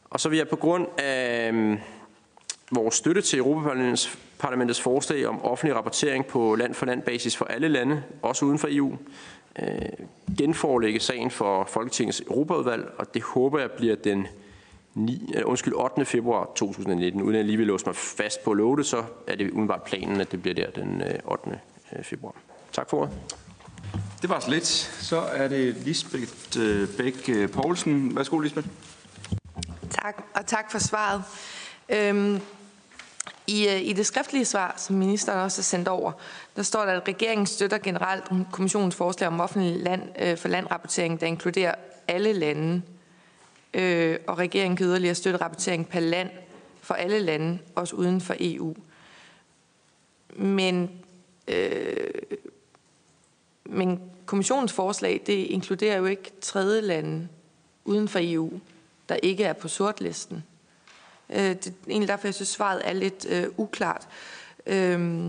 Og 0.10 0.20
så 0.20 0.30
vil 0.30 0.38
jeg 0.38 0.48
på 0.48 0.56
grund 0.56 0.88
af 0.98 1.48
øhm, 1.48 1.78
vores 2.72 2.96
støtte 2.96 3.22
til 3.22 3.40
Europaparlamentets 3.40 4.18
parlamentets 4.40 4.82
forslag 4.82 5.28
om 5.28 5.46
offentlig 5.46 5.76
rapportering 5.76 6.26
på 6.26 6.56
land 6.56 6.74
for 6.74 6.86
land 6.86 7.02
basis 7.02 7.38
for 7.38 7.46
alle 7.46 7.68
lande, 7.68 8.04
også 8.22 8.46
uden 8.46 8.60
for 8.60 8.68
EU, 8.72 8.98
øh, 9.60 9.68
genforelægge 10.38 11.00
sagen 11.00 11.32
for 11.32 11.66
Folketingets 11.66 12.22
Europaudvalg, 12.22 12.92
og 12.98 13.14
det 13.14 13.24
håber 13.24 13.60
jeg 13.60 13.72
bliver 13.72 13.96
den 13.96 14.28
9, 14.94 15.24
uh, 15.24 15.40
øh, 15.40 15.42
undskyld, 15.46 15.74
8. 15.74 16.06
februar 16.06 16.50
2019. 16.56 17.22
Uden 17.22 17.36
at 17.36 17.46
lige 17.46 17.58
vil 17.58 17.68
låse 17.68 17.86
mig 17.86 17.96
fast 17.96 18.44
på 18.44 18.52
at 18.52 18.58
love 18.58 18.78
det, 18.78 18.86
så 18.86 19.04
er 19.28 19.36
det 19.36 19.52
umiddelbart 19.52 19.84
planen, 19.84 20.22
at 20.22 20.32
det 20.32 20.42
bliver 20.42 20.56
der 20.56 20.72
den 20.72 21.04
8. 21.26 21.60
februar. 22.04 22.36
Tak 22.72 22.90
for 22.90 22.98
ordet. 22.98 23.14
Det 24.22 24.30
var 24.30 24.40
så 24.40 24.50
lidt. 24.50 24.68
Så 25.02 25.20
er 25.20 25.48
det 25.48 25.76
Lisbeth 25.76 26.60
øh, 26.60 26.88
Bæk 26.98 27.30
øh, 27.30 27.50
Poulsen. 27.50 28.16
Værsgo, 28.16 28.40
Lisbeth. 28.40 28.68
Tak, 29.90 30.24
og 30.36 30.46
tak 30.46 30.72
for 30.72 30.80
svaret. 30.80 31.24
Øhm, 31.90 32.42
i, 33.48 33.68
øh, 33.68 33.82
I 33.82 33.94
det 33.94 34.06
skriftlige 34.06 34.46
svar, 34.46 34.74
som 34.78 34.96
ministeren 34.96 35.40
også 35.40 35.58
har 35.58 35.64
sendt 35.64 35.88
over, 35.88 36.12
der 36.56 36.64
står 36.64 36.86
der, 36.86 36.92
at 36.92 37.08
regeringen 37.08 37.48
støtter 37.48 37.78
generelt 37.78 38.24
kommissionens 38.52 38.96
forslag 38.96 39.28
om 39.28 39.40
offentlig 39.40 39.82
land 39.82 40.02
øh, 40.20 40.38
for 40.38 40.48
landrapportering, 40.48 41.22
der 41.22 41.28
inkluderer 41.28 41.76
alle 42.08 42.34
lande. 42.34 42.82
Øh, 43.74 44.20
og 44.28 44.38
regeringen 44.38 44.78
kan 44.78 44.86
yderligere 44.86 45.16
støtte 45.16 45.42
rapportering 45.42 45.90
per 45.90 46.00
land 46.00 46.30
for 46.82 46.94
alle 46.94 47.20
lande, 47.20 47.60
også 47.76 47.96
uden 47.96 48.22
for 48.22 48.36
EU. 48.40 48.76
Men 50.36 50.90
øh, 51.48 52.10
men 53.66 54.02
kommissionens 54.26 54.74
forslag, 54.74 55.22
det 55.26 55.34
inkluderer 55.34 55.98
jo 55.98 56.06
ikke 56.06 56.32
tredje 56.42 56.82
lande 56.82 57.28
uden 57.86 58.08
for 58.08 58.20
EU, 58.22 58.60
der 59.10 59.16
ikke 59.16 59.44
er 59.44 59.54
på 59.54 59.68
sortlisten. 59.68 60.44
Øh, 61.30 61.38
det 61.38 61.68
er 61.68 61.72
egentlig 61.90 62.08
derfor, 62.08 62.28
jeg 62.28 62.34
synes, 62.34 62.50
svaret 62.50 62.82
er 62.84 62.94
lidt 62.94 63.26
øh, 63.30 63.48
uklart. 63.58 64.08
Øh, 64.66 65.26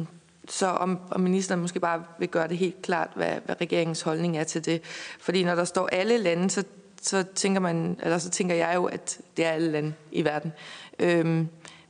så 0.48 0.66
om, 0.66 0.98
om 1.10 1.20
ministeren 1.20 1.60
måske 1.60 1.80
bare 1.80 2.04
vil 2.18 2.28
gøre 2.28 2.48
det 2.48 2.58
helt 2.58 2.82
klart, 2.82 3.10
hvad, 3.14 3.34
hvad 3.44 3.60
regeringens 3.60 4.02
holdning 4.02 4.38
er 4.38 4.44
til 4.44 4.64
det. 4.64 4.82
Fordi 5.20 5.44
når 5.44 5.54
der 5.54 5.64
står 5.64 5.88
alle 5.92 6.18
lande, 6.18 6.50
så, 6.50 6.64
så, 7.02 7.24
tænker, 7.34 7.60
man, 7.60 8.00
eller 8.02 8.18
så 8.18 8.30
tænker 8.30 8.54
jeg 8.54 8.72
jo, 8.74 8.84
at 8.84 9.18
det 9.36 9.44
er 9.44 9.50
alle 9.50 9.72
lande 9.72 9.94
i 10.12 10.24
verden. 10.24 10.52
Øhm, 10.98 11.48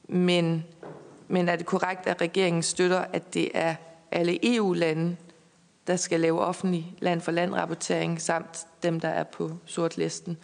men, 0.09 0.65
men 1.29 1.49
er 1.49 1.57
det 1.57 1.67
korrekt, 1.67 2.07
at 2.07 2.21
regeringen 2.21 2.63
støtter, 2.63 3.05
at 3.13 3.35
det 3.35 3.51
er 3.55 3.75
alle 4.13 4.57
EU-lande, 4.57 5.17
der 5.87 5.97
skal 5.97 6.21
lave 6.21 6.41
offentlig 6.41 6.95
land-for-land-rapportering, 6.99 8.21
samt 8.21 8.67
dem, 8.83 9.01
der 9.01 9.09
er 9.09 9.25
på 9.25 9.51
sortlisten. 9.65 10.39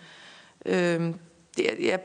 Øhm, 0.67 1.15
det, 1.57 1.67
jeg, 1.81 2.01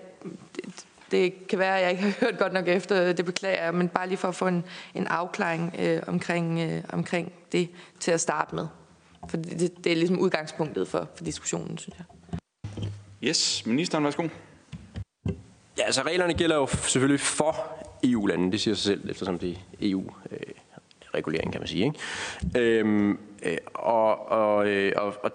det, 1.11 1.47
kan 1.47 1.59
være, 1.59 1.77
at 1.77 1.81
jeg 1.81 1.91
ikke 1.91 2.03
har 2.03 2.13
hørt 2.25 2.37
godt 2.37 2.53
nok 2.53 2.67
efter, 2.67 3.13
det 3.13 3.25
beklager 3.25 3.63
jeg, 3.63 3.73
men 3.73 3.89
bare 3.89 4.07
lige 4.07 4.17
for 4.17 4.27
at 4.27 4.35
få 4.35 4.47
en, 4.47 4.63
en 4.95 5.07
afklaring 5.07 5.75
øh, 5.79 6.01
omkring, 6.07 6.59
øh, 6.59 6.83
omkring 6.89 7.31
det 7.51 7.69
til 7.99 8.11
at 8.11 8.21
starte 8.21 8.55
med. 8.55 8.67
For 9.29 9.37
det, 9.37 9.83
det 9.83 9.91
er 9.91 9.95
ligesom 9.95 10.19
udgangspunktet 10.19 10.87
for, 10.87 11.07
for 11.15 11.23
diskussionen, 11.23 11.77
synes 11.77 11.97
jeg. 11.97 12.05
Yes, 13.23 13.65
ministeren, 13.65 14.03
værsgo. 14.03 14.27
Ja, 15.77 15.83
altså 15.83 16.01
reglerne 16.01 16.33
gælder 16.33 16.55
jo 16.55 16.67
selvfølgelig 16.67 17.19
for 17.19 17.55
EU-landene, 18.03 18.51
det 18.51 18.61
siger 18.61 18.75
sig 18.75 18.83
selv, 18.83 19.09
eftersom 19.09 19.39
det 19.39 19.51
er 19.51 19.55
EU. 19.81 20.03
Øh, 20.31 20.39
regulering, 21.13 21.51
kan 21.51 21.61
man 21.61 21.67
sige. 21.67 21.85
Ikke? 21.85 22.79
Øhm, 22.79 23.19
øh, 23.43 23.57
og, 23.73 24.31
og, 24.31 24.67
øh, 24.67 24.91
og, 24.95 25.13
og 25.23 25.31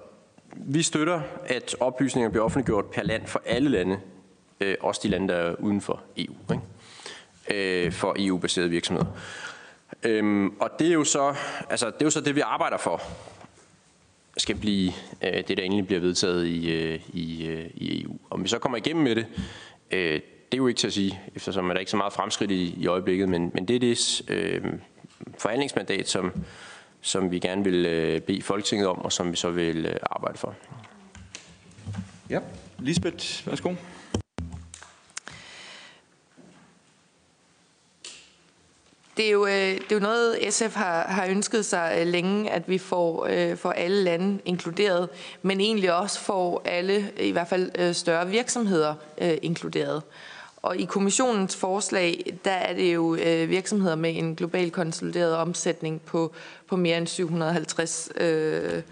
vi 0.56 0.82
støtter, 0.82 1.20
at 1.46 1.76
oplysninger 1.80 2.30
bliver 2.30 2.44
offentliggjort 2.44 2.86
per 2.86 3.02
land 3.02 3.26
for 3.26 3.42
alle 3.46 3.70
lande, 3.70 4.00
øh, 4.62 4.76
også 4.80 5.00
de 5.04 5.08
lande, 5.08 5.28
der 5.28 5.34
er 5.34 5.54
uden 5.54 5.80
for 5.80 6.00
EU, 6.16 6.34
ikke? 6.50 7.84
Øh, 7.84 7.92
for 7.92 8.16
EU-baserede 8.18 8.70
virksomheder. 8.70 9.06
Øhm, 10.02 10.48
og 10.60 10.70
det 10.78 10.88
er, 10.88 10.92
jo 10.92 11.04
så, 11.04 11.34
altså, 11.70 11.86
det 11.86 12.00
er 12.00 12.06
jo 12.06 12.10
så 12.10 12.20
det, 12.20 12.34
vi 12.34 12.40
arbejder 12.40 12.76
for, 12.76 13.02
skal 14.36 14.56
blive 14.56 14.92
øh, 15.22 15.48
det, 15.48 15.56
der 15.56 15.62
endelig 15.62 15.86
bliver 15.86 16.00
vedtaget 16.00 16.46
i, 16.46 16.70
øh, 16.70 17.00
i, 17.12 17.46
øh, 17.46 17.70
i 17.74 18.02
EU. 18.02 18.16
Om 18.30 18.42
vi 18.42 18.48
så 18.48 18.58
kommer 18.58 18.78
igennem 18.78 19.04
med 19.04 19.16
det, 19.16 19.26
øh, 19.90 20.20
det 20.52 20.58
er 20.58 20.62
jo 20.62 20.66
ikke 20.66 20.78
til 20.78 20.86
at 20.86 20.92
sige, 20.92 21.20
eftersom 21.34 21.68
der 21.68 21.74
er 21.74 21.78
ikke 21.78 21.90
så 21.90 21.96
meget 21.96 22.12
fremskridt 22.12 22.50
i, 22.50 22.74
i 22.78 22.86
øjeblikket, 22.86 23.28
men, 23.28 23.50
men 23.54 23.68
det 23.68 23.76
er 23.76 23.80
det, 23.80 24.22
øh, 24.28 24.64
forhandlingsmandat, 25.38 26.08
som, 26.08 26.32
som 27.00 27.30
vi 27.30 27.38
gerne 27.38 27.64
vil 27.64 27.86
øh, 27.86 28.20
bede 28.20 28.42
Folketinget 28.42 28.88
om, 28.88 28.98
og 28.98 29.12
som 29.12 29.30
vi 29.30 29.36
så 29.36 29.50
vil 29.50 29.86
øh, 29.86 29.96
arbejde 30.02 30.38
for. 30.38 30.54
Ja, 32.30 32.40
Lisbeth, 32.78 33.46
værsgo. 33.46 33.74
Det 39.16 39.26
er, 39.26 39.30
jo, 39.30 39.46
øh, 39.46 39.52
det 39.52 39.92
er 39.92 39.96
jo 39.96 40.00
noget, 40.00 40.38
SF 40.50 40.74
har, 40.74 41.02
har 41.02 41.26
ønsket 41.26 41.64
sig 41.64 41.96
øh, 41.98 42.06
længe, 42.06 42.50
at 42.50 42.68
vi 42.68 42.78
får, 42.78 43.26
øh, 43.30 43.56
får 43.56 43.72
alle 43.72 44.02
lande 44.02 44.38
inkluderet, 44.44 45.08
men 45.42 45.60
egentlig 45.60 45.94
også 45.94 46.20
får 46.20 46.62
alle, 46.64 47.12
i 47.20 47.30
hvert 47.30 47.48
fald 47.48 47.70
øh, 47.78 47.94
større 47.94 48.28
virksomheder, 48.28 48.94
inkluderet. 49.18 50.02
Og 50.56 50.76
i 50.76 50.84
kommissionens 50.84 51.56
forslag, 51.56 52.38
der 52.44 52.50
er 52.50 52.74
det 52.74 52.94
jo 52.94 53.16
virksomheder 53.48 53.96
med 53.96 54.16
en 54.16 54.36
global 54.36 54.70
konsolideret 54.70 55.36
omsætning 55.36 56.00
på, 56.00 56.32
på 56.68 56.76
mere 56.76 56.98
end 56.98 57.06
750 57.06 58.08
øh, 58.16 58.82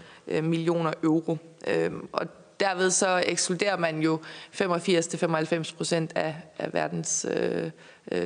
millioner 0.43 0.93
euro. 1.03 1.37
Øhm, 1.67 2.07
og 2.11 2.27
derved 2.59 2.91
så 2.91 3.23
ekskluderer 3.25 3.77
man 3.77 4.01
jo 4.01 4.19
85-95 4.53 5.75
procent 5.77 6.11
af, 6.15 6.35
af 6.59 6.73
verdens 6.73 7.25
øh, 7.31 7.71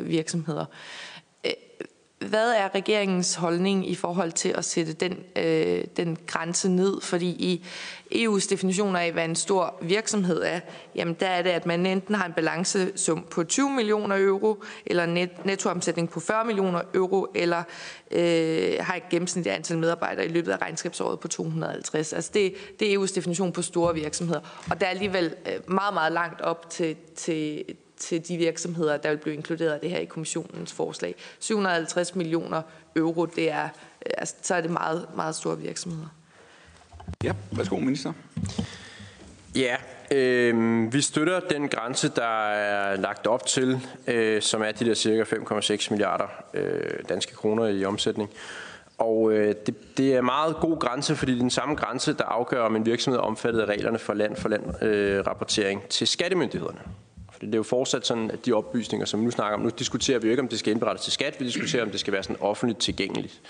virksomheder. 0.09 0.65
Hvad 2.29 2.51
er 2.51 2.75
regeringens 2.75 3.35
holdning 3.35 3.89
i 3.89 3.95
forhold 3.95 4.31
til 4.31 4.49
at 4.49 4.65
sætte 4.65 4.93
den, 4.93 5.17
øh, 5.35 5.83
den 5.97 6.17
grænse 6.27 6.69
ned? 6.69 7.01
Fordi 7.01 7.27
i 7.29 7.65
EU's 8.11 8.49
definitioner 8.49 8.99
af, 8.99 9.11
hvad 9.11 9.25
en 9.25 9.35
stor 9.35 9.75
virksomhed 9.81 10.41
er, 10.43 10.59
jamen 10.95 11.13
der 11.19 11.27
er 11.27 11.41
det, 11.41 11.49
at 11.49 11.65
man 11.65 11.85
enten 11.85 12.15
har 12.15 12.25
en 12.25 12.33
balancesum 12.33 13.25
på 13.31 13.43
20 13.43 13.69
millioner 13.69 14.17
euro, 14.19 14.63
eller 14.85 15.03
en 15.03 15.13
net, 15.13 15.45
nettoomsætning 15.45 16.09
på 16.09 16.19
40 16.19 16.45
millioner 16.45 16.81
euro, 16.93 17.27
eller 17.35 17.63
øh, 18.11 18.73
har 18.79 18.95
et 18.95 19.09
gennemsnitligt 19.09 19.55
antal 19.55 19.77
medarbejdere 19.77 20.25
i 20.25 20.29
løbet 20.29 20.51
af 20.51 20.61
regnskabsåret 20.61 21.19
på 21.19 21.27
250. 21.27 22.13
Altså 22.13 22.31
det, 22.33 22.53
det 22.79 22.93
er 22.93 22.99
EU's 22.99 23.15
definition 23.15 23.51
på 23.51 23.61
store 23.61 23.93
virksomheder. 23.93 24.39
Og 24.69 24.81
der 24.81 24.85
er 24.85 24.89
alligevel 24.89 25.35
øh, 25.45 25.73
meget, 25.73 25.93
meget 25.93 26.11
langt 26.11 26.41
op 26.41 26.69
til, 26.69 26.95
til, 27.15 27.63
til 28.05 28.27
de 28.27 28.37
virksomheder, 28.37 28.97
der 28.97 29.09
vil 29.09 29.17
blive 29.17 29.35
inkluderet 29.35 29.71
af 29.71 29.79
det 29.79 29.89
her 29.89 29.99
i 29.99 30.05
kommissionens 30.05 30.73
forslag. 30.73 31.15
750 31.39 32.15
millioner 32.15 32.61
euro, 32.95 33.25
det 33.25 33.51
er, 33.51 33.69
altså, 34.17 34.35
så 34.41 34.55
er 34.55 34.61
det 34.61 34.71
meget, 34.71 35.07
meget 35.15 35.35
store 35.35 35.57
virksomheder. 35.57 36.07
Ja, 37.23 37.33
værsgo 37.51 37.75
minister. 37.75 38.13
Ja, 39.55 39.75
øh, 40.11 40.93
vi 40.93 41.01
støtter 41.01 41.39
den 41.39 41.67
grænse, 41.67 42.09
der 42.15 42.49
er 42.49 42.95
lagt 42.95 43.27
op 43.27 43.45
til, 43.45 43.79
øh, 44.07 44.41
som 44.41 44.61
er 44.61 44.71
de 44.71 44.85
der 44.85 44.93
cirka 44.93 45.23
5,6 45.23 45.87
milliarder 45.89 46.27
øh, 46.53 46.99
danske 47.09 47.35
kroner 47.35 47.67
i 47.67 47.85
omsætning. 47.85 48.29
Og 48.97 49.31
øh, 49.31 49.55
det, 49.65 49.97
det 49.97 50.13
er 50.13 50.19
en 50.19 50.25
meget 50.25 50.55
god 50.55 50.79
grænse, 50.79 51.15
fordi 51.15 51.31
det 51.31 51.37
er 51.37 51.41
den 51.41 51.49
samme 51.49 51.75
grænse, 51.75 52.13
der 52.13 52.23
afgør, 52.23 52.61
om 52.61 52.75
en 52.75 52.85
virksomhed 52.85 53.19
er 53.19 53.23
omfattet 53.23 53.61
af 53.61 53.65
reglerne 53.65 53.99
for 53.99 54.13
land-for-land 54.13 54.83
øh, 54.83 55.27
rapportering 55.27 55.83
til 55.83 56.07
skattemyndighederne. 56.07 56.79
For 57.39 57.45
det 57.45 57.53
er 57.53 57.57
jo 57.57 57.63
fortsat 57.63 58.07
sådan, 58.07 58.31
at 58.31 58.45
de 58.45 58.53
oplysninger, 58.53 59.05
som 59.05 59.19
vi 59.19 59.25
nu 59.25 59.31
snakker 59.31 59.57
om, 59.57 59.63
nu 59.63 59.69
diskuterer 59.79 60.19
vi 60.19 60.27
jo 60.27 60.31
ikke, 60.31 60.41
om 60.41 60.47
det 60.47 60.59
skal 60.59 60.71
indberettes 60.71 61.03
til 61.03 61.13
skat, 61.13 61.39
vi 61.39 61.45
diskuterer, 61.45 61.83
om 61.83 61.89
det 61.89 61.99
skal 61.99 62.13
være 62.13 62.23
sådan 62.23 62.41
offentligt 62.41 62.79
tilgængeligt. 62.79 63.41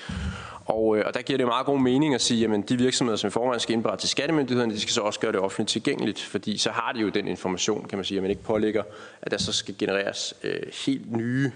Og, 0.65 0.97
øh, 0.97 1.03
og 1.07 1.13
der 1.13 1.21
giver 1.21 1.37
det 1.37 1.47
meget 1.47 1.65
god 1.65 1.79
mening 1.79 2.13
at 2.13 2.21
sige, 2.21 2.53
at 2.53 2.69
de 2.69 2.77
virksomheder, 2.77 3.17
som 3.17 3.27
i 3.27 3.31
forvejen 3.31 3.59
skal 3.59 3.73
indberette 3.73 4.01
til 4.01 4.09
skattemyndighederne, 4.09 4.73
de 4.73 4.79
skal 4.79 4.93
så 4.93 5.01
også 5.01 5.19
gøre 5.19 5.31
det 5.31 5.39
offentligt 5.39 5.69
tilgængeligt, 5.69 6.21
fordi 6.21 6.57
så 6.57 6.69
har 6.69 6.91
de 6.91 6.99
jo 6.99 7.09
den 7.09 7.27
information, 7.27 7.85
kan 7.85 7.97
man 7.97 8.05
sige, 8.05 8.17
at 8.17 8.23
man 8.23 8.29
ikke 8.29 8.43
pålægger, 8.43 8.83
at 9.21 9.31
der 9.31 9.37
så 9.37 9.53
skal 9.53 9.75
genereres 9.77 10.33
øh, 10.43 10.61
helt 10.85 11.11
nye 11.11 11.51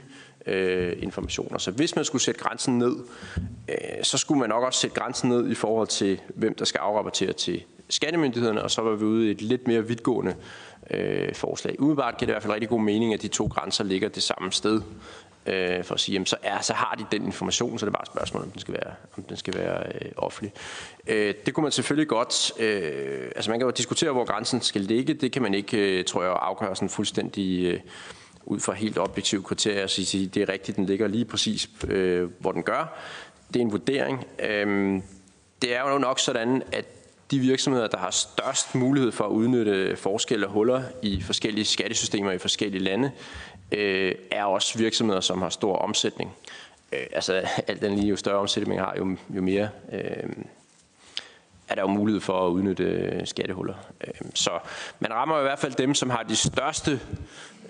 øh, 0.46 0.94
informationer. 1.02 1.58
Så 1.58 1.72
hvis 1.72 1.96
man 1.96 2.06
skulle 2.06 2.22
sætte 2.22 2.40
grænsen 2.40 2.78
ned, 2.78 2.96
øh, 3.70 3.76
så 4.04 4.18
skulle 4.18 4.40
man 4.40 4.50
nok 4.50 4.64
også 4.64 4.80
sætte 4.80 5.00
grænsen 5.00 5.30
ned 5.30 5.52
i 5.52 5.56
forhold 5.56 5.88
til, 5.88 6.22
hvem 6.36 6.56
der 6.56 6.66
skal 6.66 6.80
afrapportere 6.80 7.34
til 7.34 7.64
skattemyndighederne, 7.90 8.64
og 8.64 8.72
så 8.72 8.82
var 8.82 8.96
vi 8.96 9.06
ude 9.06 9.28
i 9.28 9.32
et 9.32 9.42
lidt 9.42 9.68
mere 9.68 9.88
vidtgående 9.88 10.36
øh, 10.92 11.36
forslag. 11.36 11.80
Umiddelbart 11.80 12.18
giver 12.18 12.28
det 12.28 12.32
i 12.32 12.34
hvert 12.34 12.44
fald 12.44 12.54
rigtig 12.54 12.70
god 12.70 12.82
mening, 12.82 13.14
at 13.14 13.22
de 13.22 13.28
to 13.28 13.46
grænser 13.46 13.84
ligger 13.84 14.10
det 14.10 14.24
samme 14.24 14.52
sted. 14.52 14.82
Øh, 15.46 15.84
for 15.84 15.94
at 15.94 16.00
sige, 16.00 16.14
jamen, 16.14 16.26
så, 16.26 16.36
er, 16.44 16.62
så 16.62 16.74
har 16.74 16.96
de 16.96 17.06
den 17.18 17.26
information, 17.26 17.80
så 17.80 17.86
det 17.86 17.90
er 17.90 17.94
bare 17.94 18.04
et 18.04 18.08
spørgsmål, 18.08 18.44
om 18.44 18.52
den 18.52 18.60
skal 18.60 18.74
være, 18.74 18.94
om 19.18 19.24
den 19.24 19.38
skal 19.38 19.54
være 19.54 19.84
øh, 19.88 20.12
offentlig. 20.18 20.54
Øh, 21.08 21.34
det 21.46 21.54
kunne 21.54 21.62
man 21.62 21.72
selvfølgelig 21.72 22.08
godt, 22.08 22.52
øh, 22.60 23.32
altså 23.36 23.52
man 23.52 23.60
kan 23.60 23.66
jo 23.66 23.72
diskutere, 23.72 24.12
hvor 24.12 24.26
grænsen 24.26 24.62
skal 24.62 24.82
ligge. 24.82 25.14
Det 25.14 25.32
kan 25.32 25.42
man 25.42 25.54
ikke, 25.54 26.00
øh, 26.00 26.06
tror 26.06 26.24
jeg, 26.24 26.38
afgøre 26.42 26.76
sådan 26.76 26.90
fuldstændig 26.90 27.66
øh, 27.66 27.80
ud 28.46 28.60
fra 28.60 28.74
helt 28.74 28.98
objektive 28.98 29.44
kriterier 29.44 29.84
og 29.84 29.90
sige, 29.90 30.28
det 30.28 30.42
er 30.42 30.50
rigtigt, 30.50 30.78
den 30.78 30.86
ligger 30.86 31.08
lige 31.08 31.26
præcis, 31.26 31.70
øh, 31.88 32.30
hvor 32.40 32.52
den 32.52 32.64
gør. 32.64 33.00
Det 33.48 33.56
er 33.56 33.62
en 33.62 33.72
vurdering. 33.72 34.26
Øh, 34.40 35.02
det 35.62 35.76
er 35.76 35.92
jo 35.92 35.98
nok 35.98 36.20
sådan, 36.20 36.64
at 36.72 36.86
de 37.32 37.40
virksomheder, 37.40 37.88
der 37.88 37.98
har 37.98 38.12
størst 38.12 38.76
mulighed 38.76 39.12
for 39.12 39.24
at 39.24 39.30
udnytte 39.30 39.96
forskelle 39.96 40.48
og 40.48 40.54
huller 40.54 40.84
i 41.02 41.22
forskellige 41.22 41.66
skattesystemer 41.66 42.32
i 42.32 42.38
forskellige 42.38 42.84
lande, 42.84 43.12
øh, 43.72 44.16
er 44.32 44.44
også 44.44 44.78
virksomheder, 44.78 45.20
som 45.20 45.42
har 45.42 45.50
stor 45.50 45.76
omsætning. 45.76 46.32
Øh, 46.94 47.06
altså 47.12 47.34
alt 47.68 47.82
den 47.82 47.96
lige, 47.96 48.08
jo 48.08 48.16
større 48.16 48.38
omsætning 48.38 48.80
har, 48.80 48.96
jo, 48.98 49.18
jo 49.30 49.42
mere 49.42 49.70
øh, 49.92 50.30
er 51.70 51.76
der 51.76 51.82
jo 51.82 51.88
mulighed 51.88 52.22
for 52.22 52.48
at 52.48 52.52
udnytte 52.52 52.84
øh, 52.84 53.28
skattehuller. 53.28 53.74
Øhm, 54.08 54.36
så 54.36 54.52
man 55.00 55.14
rammer 55.14 55.40
i 55.40 55.42
hvert 55.42 55.60
fald 55.60 55.74
dem, 55.74 55.94
som 55.94 56.10
har 56.10 56.24
de 56.24 56.36
største 56.36 57.00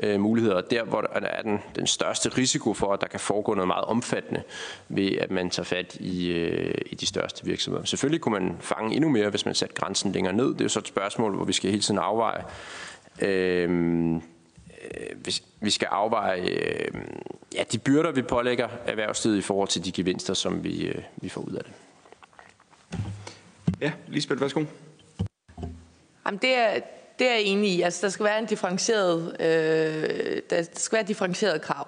øh, 0.04 0.20
muligheder, 0.20 0.62
der 0.62 0.84
hvor 0.84 1.02
der 1.02 1.28
er 1.28 1.42
den, 1.42 1.60
den 1.76 1.88
største 1.88 2.30
risiko 2.30 2.74
for, 2.74 2.94
at 2.94 3.02
der 3.02 3.08
kan 3.08 3.20
foregå 3.20 3.54
noget 3.54 3.68
meget 3.68 3.86
omfattende 3.86 4.44
ved, 4.90 5.12
at 5.18 5.32
man 5.32 5.50
tager 5.50 5.66
fat 5.66 5.96
i, 5.96 6.28
øh, 6.28 6.76
i 6.86 6.96
de 6.96 7.06
største 7.06 7.46
virksomheder. 7.46 7.86
Selvfølgelig 7.86 8.22
kunne 8.22 8.40
man 8.40 8.58
fange 8.60 8.96
endnu 8.96 9.10
mere, 9.10 9.30
hvis 9.30 9.46
man 9.46 9.56
satte 9.56 9.76
grænsen 9.76 10.12
længere 10.12 10.34
ned. 10.34 10.48
Det 10.48 10.62
er 10.62 10.66
jo 10.66 10.70
så 10.70 10.80
et 10.80 10.88
spørgsmål, 10.88 11.36
hvor 11.36 11.46
vi 11.46 11.54
skal 11.54 11.70
hele 11.70 11.82
tiden 11.82 12.00
afveje. 12.00 12.44
Øhm, 13.22 14.16
øh, 14.16 14.22
hvis 15.24 15.44
vi 15.62 15.70
skal 15.70 15.88
afveje 15.92 16.42
øh, 16.42 17.02
ja, 17.56 17.64
de 17.72 17.78
byrder, 17.78 18.12
vi 18.12 18.22
pålægger 18.22 18.68
erhvervslivet 18.86 19.38
i 19.38 19.42
forhold 19.42 19.68
til 19.68 19.86
de 19.86 19.92
gevinster, 19.92 20.34
som 20.34 20.64
vi, 20.64 20.86
øh, 20.86 21.02
vi 21.18 21.30
får 21.30 21.42
ud 21.42 21.54
af 21.54 21.64
det. 21.64 21.74
Ja, 23.82 23.92
Lisbeth, 24.08 24.42
værsgo. 24.42 24.64
Jamen, 26.26 26.40
det 26.42 26.58
er, 26.58 26.80
det 27.20 27.28
er 27.28 27.32
jeg 27.32 27.42
enig 27.42 27.70
i. 27.70 27.82
Altså, 27.82 28.00
der 28.02 28.10
skal 28.10 28.26
være 28.26 28.40
en 28.40 28.46
differentieret, 28.46 29.38
øh, 29.40 30.42
der 30.50 30.64
skal 30.74 30.96
være 30.96 31.08
differentieret 31.08 31.62
krav. 31.62 31.88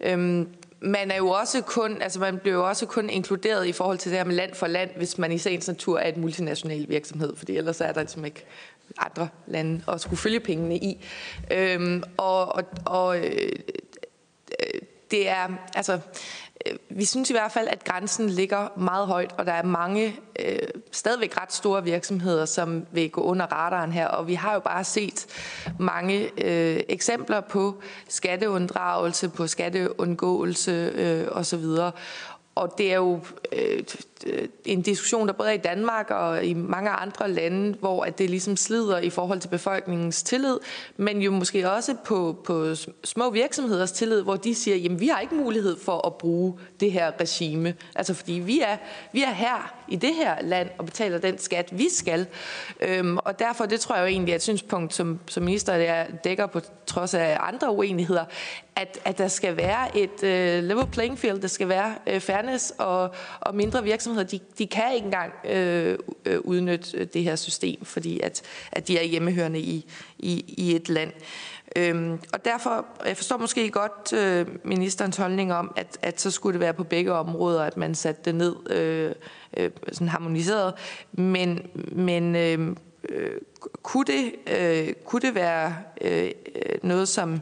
Øhm, 0.00 0.48
man 0.80 1.10
er 1.10 1.16
jo 1.16 1.28
også 1.28 1.62
kun, 1.62 2.02
altså 2.02 2.20
man 2.20 2.38
bliver 2.38 2.56
jo 2.56 2.68
også 2.68 2.86
kun 2.86 3.10
inkluderet 3.10 3.66
i 3.66 3.72
forhold 3.72 3.98
til 3.98 4.10
det 4.10 4.18
her 4.18 4.24
med 4.24 4.34
land 4.34 4.54
for 4.54 4.66
land, 4.66 4.90
hvis 4.96 5.18
man 5.18 5.32
i 5.32 5.38
sagens 5.38 5.68
natur 5.68 5.98
er 5.98 6.08
et 6.08 6.16
multinational 6.16 6.88
virksomhed, 6.88 7.36
fordi 7.36 7.56
ellers 7.56 7.80
er 7.80 7.92
der 7.92 8.00
ligesom 8.00 8.24
ikke 8.24 8.44
andre 8.98 9.28
lande 9.46 9.82
at 9.88 10.00
skulle 10.00 10.20
følge 10.20 10.40
pengene 10.40 10.76
i. 10.76 11.04
Øhm, 11.50 12.02
og 12.16 12.54
og, 12.54 12.64
og 12.86 13.18
øh, 13.18 13.48
øh 14.60 14.80
det 15.10 15.28
er, 15.28 15.48
altså, 15.74 15.92
Øh, 15.92 16.00
Øh, 16.66 16.76
vi 16.90 17.04
synes 17.04 17.30
i 17.30 17.32
hvert 17.32 17.52
fald, 17.52 17.68
at 17.68 17.84
grænsen 17.84 18.30
ligger 18.30 18.68
meget 18.76 19.06
højt, 19.06 19.34
og 19.38 19.46
der 19.46 19.52
er 19.52 19.62
mange 19.62 20.16
øh, 20.40 20.58
stadigvæk 20.92 21.40
ret 21.40 21.52
store 21.52 21.84
virksomheder, 21.84 22.44
som 22.44 22.86
vil 22.92 23.10
gå 23.10 23.20
under 23.20 23.46
radaren 23.46 23.92
her. 23.92 24.06
Og 24.06 24.28
vi 24.28 24.34
har 24.34 24.54
jo 24.54 24.60
bare 24.60 24.84
set 24.84 25.26
mange 25.78 26.30
øh, 26.44 26.80
eksempler 26.88 27.40
på 27.40 27.82
skatteunddragelse, 28.08 29.28
på 29.28 29.46
skatteundgåelse 29.46 30.92
øh, 30.94 31.26
osv. 31.30 31.64
Og 32.54 32.74
det 32.78 32.92
er 32.92 32.96
jo 32.96 33.20
øh, 33.52 33.84
Øh, 34.26 34.48
en 34.64 34.82
diskussion, 34.82 35.26
der 35.26 35.32
både 35.32 35.48
er 35.48 35.52
i 35.52 35.58
Danmark 35.58 36.10
og 36.10 36.44
i 36.44 36.54
mange 36.54 36.90
andre 36.90 37.30
lande, 37.30 37.76
hvor 37.80 38.04
at 38.04 38.18
det 38.18 38.30
ligesom 38.30 38.56
slider 38.56 38.98
i 38.98 39.10
forhold 39.10 39.40
til 39.40 39.48
befolkningens 39.48 40.22
tillid, 40.22 40.58
men 40.96 41.22
jo 41.22 41.30
måske 41.30 41.70
også 41.70 41.96
på, 42.04 42.36
på 42.44 42.74
små 43.04 43.30
virksomheders 43.30 43.92
tillid, 43.92 44.22
hvor 44.22 44.36
de 44.36 44.54
siger, 44.54 44.76
jamen 44.76 45.00
vi 45.00 45.08
har 45.08 45.20
ikke 45.20 45.34
mulighed 45.34 45.78
for 45.78 46.06
at 46.06 46.14
bruge 46.14 46.54
det 46.80 46.92
her 46.92 47.12
regime. 47.20 47.74
Altså 47.94 48.14
fordi 48.14 48.32
vi 48.32 48.60
er, 48.60 48.76
vi 49.12 49.22
er 49.22 49.32
her 49.32 49.74
i 49.88 49.96
det 49.96 50.14
her 50.14 50.42
land 50.42 50.68
og 50.78 50.84
betaler 50.84 51.18
den 51.18 51.38
skat, 51.38 51.78
vi 51.78 51.88
skal. 51.90 52.26
Øhm, 52.80 53.18
og 53.18 53.38
derfor, 53.38 53.66
det 53.66 53.80
tror 53.80 53.94
jeg 53.94 54.02
jo 54.02 54.08
egentlig 54.08 54.32
er 54.32 54.36
et 54.36 54.42
synspunkt, 54.42 54.94
som, 54.94 55.20
som 55.26 55.42
minister 55.42 55.78
der 55.78 56.04
dækker 56.24 56.46
på 56.46 56.60
trods 56.86 57.14
af 57.14 57.36
andre 57.40 57.70
uenigheder, 57.70 58.24
at, 58.76 58.98
at 59.04 59.18
der 59.18 59.28
skal 59.28 59.56
være 59.56 59.98
et 59.98 60.22
uh, 60.22 60.68
level 60.68 60.86
playing 60.92 61.18
field, 61.18 61.40
der 61.40 61.48
skal 61.48 61.68
være 61.68 61.94
uh, 62.14 62.20
fairness, 62.20 62.72
og, 62.78 63.14
og 63.40 63.54
mindre 63.54 63.82
virksomheder, 63.82 64.03
de, 64.04 64.40
de 64.58 64.66
kan 64.66 64.94
ikke 64.94 65.04
engang 65.04 65.32
øh, 65.44 65.98
øh 66.24 66.40
udnytte 66.40 66.98
øh, 66.98 67.06
det 67.14 67.22
her 67.22 67.36
system, 67.36 67.84
fordi 67.84 68.20
at, 68.20 68.42
at 68.72 68.88
de 68.88 68.98
er 68.98 69.02
hjemmehørende 69.02 69.58
i, 69.58 69.86
i, 70.18 70.54
i 70.58 70.76
et 70.76 70.88
land. 70.88 71.12
Øhm, 71.76 72.18
og 72.32 72.44
derfor, 72.44 72.86
jeg 73.06 73.16
forstår 73.16 73.36
måske 73.36 73.70
godt 73.70 74.12
øh, 74.12 74.46
ministerens 74.64 75.16
holdning 75.16 75.52
om, 75.52 75.72
at, 75.76 75.98
at 76.02 76.20
så 76.20 76.30
skulle 76.30 76.52
det 76.52 76.60
være 76.60 76.74
på 76.74 76.84
begge 76.84 77.12
områder, 77.12 77.62
at 77.62 77.76
man 77.76 77.94
satte 77.94 78.22
det 78.24 78.34
ned 78.34 78.70
øh, 78.70 79.12
øh, 79.56 79.70
sådan 79.92 80.08
harmoniseret. 80.08 80.74
Men, 81.12 81.70
men 81.92 82.36
øh, 82.36 82.76
øh, 83.08 83.30
kunne, 83.82 84.04
det, 84.04 84.32
øh, 84.60 84.94
kunne 85.04 85.20
det 85.20 85.34
være 85.34 85.76
øh, 86.00 86.30
øh 86.54 86.78
noget, 86.82 87.08
som, 87.08 87.40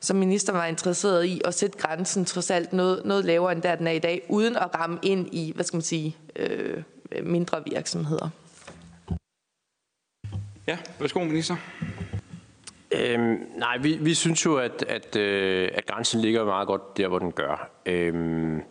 som 0.00 0.16
minister 0.16 0.52
var 0.52 0.66
interesseret 0.66 1.24
i 1.24 1.40
at 1.44 1.54
sætte 1.54 1.78
grænsen 1.78 2.24
trods 2.24 2.50
alt 2.50 2.72
noget, 2.72 3.04
noget 3.04 3.24
lavere, 3.24 3.52
end 3.52 3.62
der 3.62 3.74
den 3.74 3.86
er 3.86 3.92
i 3.92 3.98
dag, 3.98 4.26
uden 4.28 4.56
at 4.56 4.74
ramme 4.74 4.98
ind 5.02 5.34
i, 5.34 5.52
hvad 5.54 5.64
skal 5.64 5.76
man 5.76 5.82
sige, 5.82 6.16
øh, 6.36 6.82
mindre 7.22 7.62
virksomheder? 7.66 8.28
Ja, 10.66 10.78
værsgo 11.00 11.20
minister. 11.20 11.56
Øhm, 12.90 13.46
nej, 13.56 13.78
vi, 13.78 13.96
vi 13.96 14.14
synes 14.14 14.44
jo, 14.44 14.56
at, 14.56 14.84
at, 14.88 15.16
øh, 15.16 15.70
at 15.74 15.86
grænsen 15.86 16.20
ligger 16.20 16.44
meget 16.44 16.66
godt 16.66 16.96
der, 16.96 17.08
hvor 17.08 17.18
den 17.18 17.32
gør. 17.32 17.70
Øhm, 17.86 18.62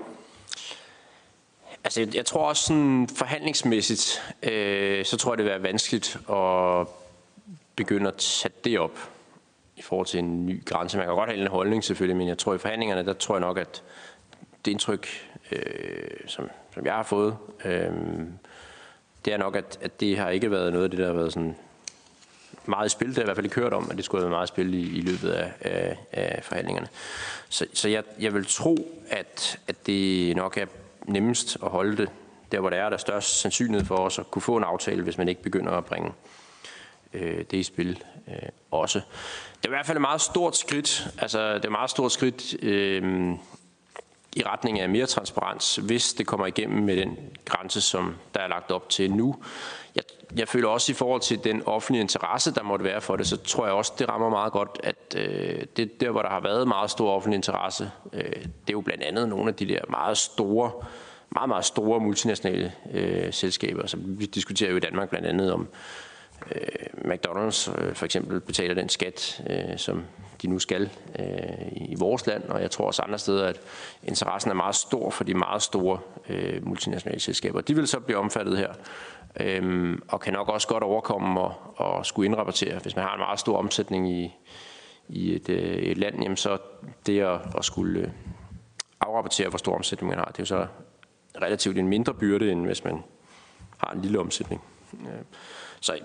altså, 1.83 2.01
jeg, 2.01 2.15
jeg 2.15 2.25
tror 2.25 2.47
også 2.47 2.63
sådan 2.63 3.07
forhandlingsmæssigt, 3.15 4.33
øh, 4.43 5.05
så 5.05 5.17
tror 5.17 5.31
jeg, 5.31 5.37
det 5.37 5.45
vil 5.45 5.51
være 5.51 5.63
vanskeligt 5.63 6.17
at 6.29 6.87
begynde 7.75 8.07
at 8.07 8.15
tage 8.15 8.53
det 8.63 8.79
op 8.79 9.16
i 9.77 9.81
forhold 9.81 10.07
til 10.07 10.19
en 10.19 10.45
ny 10.45 10.65
grænse. 10.65 10.97
Man 10.97 11.05
kan 11.05 11.15
godt 11.15 11.29
have 11.29 11.41
en 11.41 11.47
holdning 11.47 11.83
selvfølgelig, 11.83 12.17
men 12.17 12.27
jeg 12.27 12.37
tror 12.37 12.53
i 12.53 12.57
forhandlingerne, 12.57 13.05
der 13.05 13.13
tror 13.13 13.35
jeg 13.35 13.41
nok, 13.41 13.57
at 13.57 13.83
det 14.65 14.71
indtryk, 14.71 15.07
øh, 15.51 15.61
som, 16.27 16.49
som 16.73 16.85
jeg 16.85 16.93
har 16.93 17.03
fået, 17.03 17.37
øh, 17.65 17.91
det 19.25 19.33
er 19.33 19.37
nok, 19.37 19.55
at, 19.55 19.79
at 19.81 19.99
det 19.99 20.17
har 20.17 20.29
ikke 20.29 20.51
været 20.51 20.73
noget 20.73 20.83
af 20.83 20.89
det, 20.89 20.99
der 20.99 21.05
har 21.05 21.13
været 21.13 21.33
sådan 21.33 21.55
meget 22.65 22.85
i 22.85 22.89
spil. 22.89 23.07
Det 23.07 23.15
har 23.15 23.23
i 23.23 23.25
hvert 23.25 23.37
fald 23.37 23.45
ikke 23.45 23.55
hørt 23.55 23.73
om, 23.73 23.87
at 23.91 23.97
det 23.97 24.05
skulle 24.05 24.21
have 24.21 24.29
været 24.29 24.37
meget 24.37 24.49
spil 24.49 24.73
i, 24.73 24.97
i 24.97 25.01
løbet 25.01 25.29
af, 25.29 25.51
af, 25.61 25.97
af 26.11 26.43
forhandlingerne. 26.43 26.87
Så, 27.49 27.65
så 27.73 27.89
jeg, 27.89 28.03
jeg 28.19 28.33
vil 28.33 28.45
tro, 28.45 28.77
at, 29.09 29.59
at 29.67 29.87
det 29.87 30.35
nok 30.35 30.57
er 30.57 30.65
nemmest 31.05 31.57
at 31.63 31.69
holde 31.69 31.97
det 31.97 32.09
der, 32.51 32.59
hvor 32.59 32.69
der 32.69 32.77
er, 32.77 32.89
der 32.89 32.97
størst 32.97 33.39
sandsynlighed 33.41 33.85
for 33.85 33.95
os 33.95 34.19
at 34.19 34.31
kunne 34.31 34.41
få 34.41 34.57
en 34.57 34.63
aftale, 34.63 35.03
hvis 35.03 35.17
man 35.17 35.29
ikke 35.29 35.41
begynder 35.41 35.71
at 35.71 35.85
bringe 35.85 36.11
øh, 37.19 37.37
det 37.51 37.57
i 37.57 37.63
spil 37.63 38.03
øh, 38.27 38.49
også. 38.71 39.01
Det 39.57 39.65
er 39.65 39.69
i 39.69 39.75
hvert 39.75 39.85
fald 39.85 39.97
et 39.97 40.01
meget 40.01 40.21
stort 40.21 40.57
skridt. 40.57 41.07
Altså, 41.17 41.39
det 41.39 41.61
er 41.61 41.65
et 41.65 41.71
meget 41.71 41.89
stort 41.89 42.11
skridt 42.11 42.63
øh, 42.63 43.33
i 44.37 44.43
retning 44.43 44.79
af 44.79 44.89
mere 44.89 45.05
transparens, 45.05 45.75
hvis 45.75 46.13
det 46.13 46.27
kommer 46.27 46.45
igennem 46.45 46.83
med 46.83 46.97
den 46.97 47.17
grænse, 47.45 47.81
som 47.81 48.15
der 48.33 48.39
er 48.39 48.47
lagt 48.47 48.71
op 48.71 48.89
til 48.89 49.11
nu. 49.11 49.35
Jeg, 49.95 50.03
jeg 50.35 50.47
føler 50.47 50.67
også 50.67 50.91
i 50.91 50.95
forhold 50.95 51.21
til 51.21 51.43
den 51.43 51.63
offentlige 51.65 52.01
interesse, 52.01 52.53
der 52.53 52.63
måtte 52.63 52.85
være 52.85 53.01
for 53.01 53.15
det, 53.15 53.27
så 53.27 53.37
tror 53.37 53.65
jeg 53.65 53.73
også, 53.73 53.93
det 53.99 54.09
rammer 54.09 54.29
meget 54.29 54.53
godt, 54.53 54.79
at 54.83 55.15
øh, 55.15 55.65
det 55.77 56.01
der, 56.01 56.11
hvor 56.11 56.21
der 56.21 56.29
har 56.29 56.39
været 56.39 56.67
meget 56.67 56.91
stor 56.91 57.11
offentlig 57.11 57.35
interesse, 57.35 57.91
øh, 58.13 58.21
det 58.23 58.69
er 58.69 58.73
jo 58.73 58.81
blandt 58.81 59.03
andet 59.03 59.29
nogle 59.29 59.49
af 59.49 59.55
de 59.55 59.67
der 59.67 59.81
meget 59.89 60.17
store, 60.17 60.71
meget, 61.29 61.49
meget 61.49 61.65
store 61.65 61.99
multinationale 61.99 62.73
øh, 62.93 63.33
selskaber. 63.33 63.87
Så 63.87 63.97
vi 63.99 64.25
diskuterer 64.25 64.71
jo 64.71 64.77
i 64.77 64.79
Danmark 64.79 65.09
blandt 65.09 65.27
andet 65.27 65.53
om 65.53 65.67
øh, 66.55 67.11
McDonald's 67.11 67.81
øh, 67.81 67.95
for 67.95 68.05
eksempel 68.05 68.41
betaler 68.41 68.73
den 68.73 68.89
skat, 68.89 69.43
øh, 69.49 69.77
som 69.77 70.03
de 70.41 70.47
nu 70.47 70.59
skal 70.59 70.89
øh, 71.19 71.71
i 71.71 71.95
vores 71.99 72.27
land, 72.27 72.43
og 72.43 72.61
jeg 72.61 72.71
tror 72.71 72.85
også 72.85 73.01
andre 73.01 73.19
steder, 73.19 73.47
at 73.47 73.59
interessen 74.03 74.51
er 74.51 74.55
meget 74.55 74.75
stor 74.75 75.09
for 75.09 75.23
de 75.23 75.33
meget 75.33 75.61
store 75.61 75.99
øh, 76.29 76.67
multinationale 76.67 77.19
selskaber. 77.19 77.61
De 77.61 77.75
vil 77.75 77.87
så 77.87 77.99
blive 77.99 78.17
omfattet 78.17 78.57
her, 78.57 78.73
øh, 79.39 79.97
og 80.07 80.19
kan 80.19 80.33
nok 80.33 80.49
også 80.49 80.67
godt 80.67 80.83
overkomme 80.83 81.39
og, 81.39 81.55
og 81.75 82.05
skulle 82.05 82.25
indrapportere. 82.25 82.79
Hvis 82.79 82.95
man 82.95 83.05
har 83.05 83.13
en 83.13 83.19
meget 83.19 83.39
stor 83.39 83.57
omsætning 83.57 84.11
i, 84.11 84.35
i 85.09 85.35
et, 85.35 85.49
øh, 85.49 85.75
et 85.75 85.97
land, 85.97 86.21
jamen 86.21 86.37
så 86.37 86.57
det 87.05 87.21
at, 87.21 87.39
at 87.57 87.65
skulle 87.65 87.99
øh, 87.99 88.09
afrapportere, 89.01 89.49
hvor 89.49 89.57
stor 89.57 89.75
omsætning 89.75 90.09
man 90.09 90.17
har, 90.17 90.25
det 90.25 90.33
er 90.33 90.43
jo 90.43 90.45
så 90.45 90.67
relativt 91.41 91.77
en 91.77 91.87
mindre 91.87 92.13
byrde, 92.13 92.51
end 92.51 92.65
hvis 92.65 92.83
man 92.83 93.03
har 93.77 93.91
en 93.91 94.01
lille 94.01 94.19
omsætning. 94.19 94.61
Øh. 94.93 95.23
Så 95.81 95.99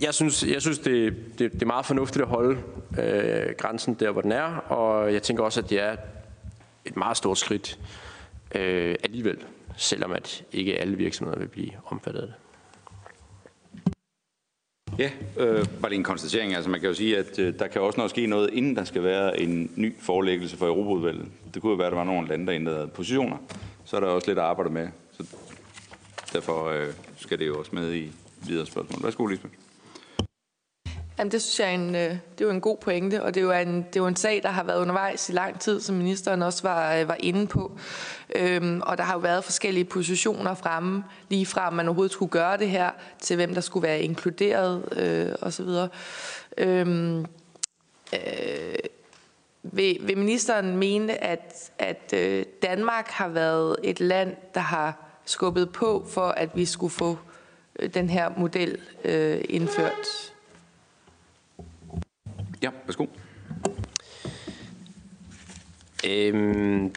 jeg 0.00 0.14
synes, 0.14 0.44
jeg 0.44 0.62
synes 0.62 0.78
det, 0.78 1.14
det, 1.38 1.52
det 1.52 1.62
er 1.62 1.66
meget 1.66 1.86
fornuftigt 1.86 2.22
at 2.22 2.28
holde 2.28 2.58
øh, 2.98 3.54
grænsen 3.58 3.94
der, 3.94 4.10
hvor 4.10 4.22
den 4.22 4.32
er, 4.32 4.56
og 4.56 5.12
jeg 5.12 5.22
tænker 5.22 5.44
også, 5.44 5.60
at 5.60 5.70
det 5.70 5.80
er 5.80 5.96
et 6.84 6.96
meget 6.96 7.16
stort 7.16 7.38
skridt 7.38 7.78
øh, 8.54 8.96
alligevel, 9.04 9.38
selvom 9.76 10.12
at 10.12 10.44
ikke 10.52 10.78
alle 10.78 10.96
virksomheder 10.96 11.38
vil 11.38 11.48
blive 11.48 11.70
omfattet 11.86 12.20
af 12.20 12.26
det. 12.26 12.34
Ja, 14.98 15.10
øh, 15.36 15.64
bare 15.80 15.90
lige 15.90 15.98
en 15.98 16.04
konstatering. 16.04 16.54
Altså 16.54 16.70
man 16.70 16.80
kan 16.80 16.88
jo 16.88 16.94
sige, 16.94 17.18
at 17.18 17.38
øh, 17.38 17.58
der 17.58 17.66
kan 17.66 17.80
også 17.80 17.96
noget 17.96 18.10
ske 18.10 18.26
noget, 18.26 18.50
inden 18.52 18.76
der 18.76 18.84
skal 18.84 19.02
være 19.02 19.40
en 19.40 19.70
ny 19.76 19.94
forelæggelse 20.00 20.56
for 20.56 20.66
Europaudvalget. 20.66 21.26
Det 21.54 21.62
kunne 21.62 21.70
jo 21.70 21.76
være, 21.76 21.86
at 21.86 21.92
der 21.92 21.98
var 21.98 22.04
nogle 22.04 22.28
lande, 22.28 22.46
der 22.46 22.54
ændrede 22.54 22.88
positioner. 22.88 23.36
Så 23.84 23.96
er 23.96 24.00
der 24.00 24.06
også 24.06 24.28
lidt 24.28 24.38
at 24.38 24.44
arbejde 24.44 24.70
med. 24.70 24.88
Så 25.12 25.24
derfor 26.32 26.68
øh, 26.68 26.86
skal 27.16 27.38
det 27.38 27.46
jo 27.46 27.58
også 27.58 27.70
med 27.74 27.92
i, 27.92 28.12
videre 28.48 28.66
spørgsmål. 28.66 29.02
Værsgo, 29.02 29.26
Lisbeth. 29.26 29.54
Jamen, 31.18 31.32
det 31.32 31.42
synes 31.42 31.60
jeg 31.60 31.68
er 31.68 31.74
en, 31.74 31.94
øh, 31.94 32.10
det 32.10 32.40
er 32.40 32.44
jo 32.44 32.50
en 32.50 32.60
god 32.60 32.76
pointe, 32.76 33.22
og 33.22 33.34
det 33.34 33.40
er, 33.40 33.44
jo 33.44 33.52
en, 33.52 33.76
det 33.76 33.96
er 33.96 34.00
jo 34.00 34.06
en 34.06 34.16
sag, 34.16 34.42
der 34.42 34.48
har 34.48 34.62
været 34.62 34.80
undervejs 34.80 35.28
i 35.28 35.32
lang 35.32 35.60
tid, 35.60 35.80
som 35.80 35.94
ministeren 35.94 36.42
også 36.42 36.62
var, 36.62 36.94
øh, 36.94 37.08
var 37.08 37.16
inde 37.20 37.46
på. 37.46 37.78
Øhm, 38.36 38.80
og 38.86 38.98
der 38.98 39.04
har 39.04 39.12
jo 39.12 39.18
været 39.18 39.44
forskellige 39.44 39.84
positioner 39.84 40.54
fremme, 40.54 41.04
lige 41.28 41.46
fra 41.46 41.66
om 41.66 41.72
man 41.72 41.88
overhovedet 41.88 42.12
skulle 42.12 42.30
gøre 42.30 42.56
det 42.56 42.70
her, 42.70 42.90
til 43.20 43.36
hvem 43.36 43.54
der 43.54 43.60
skulle 43.60 43.88
være 43.88 44.02
inkluderet 44.02 44.84
øh, 44.96 45.34
osv. 45.40 45.68
Øhm, 46.58 47.26
øh, 48.12 48.74
vil, 49.62 49.98
vil 50.00 50.18
ministeren 50.18 50.76
mene, 50.76 51.24
at, 51.24 51.70
at 51.78 52.14
øh, 52.16 52.44
Danmark 52.62 53.08
har 53.08 53.28
været 53.28 53.76
et 53.82 54.00
land, 54.00 54.36
der 54.54 54.60
har 54.60 54.96
skubbet 55.24 55.72
på 55.72 56.06
for, 56.08 56.28
at 56.28 56.50
vi 56.54 56.64
skulle 56.64 56.92
få 56.92 57.10
Øh, 57.10 57.31
Øh, 57.78 57.94
den 57.94 58.10
her 58.10 58.30
model 58.36 58.78
øh, 59.04 59.40
indført. 59.48 60.32
Ja, 62.62 62.70
værsgo. 62.86 63.06
Øhm, 66.08 66.94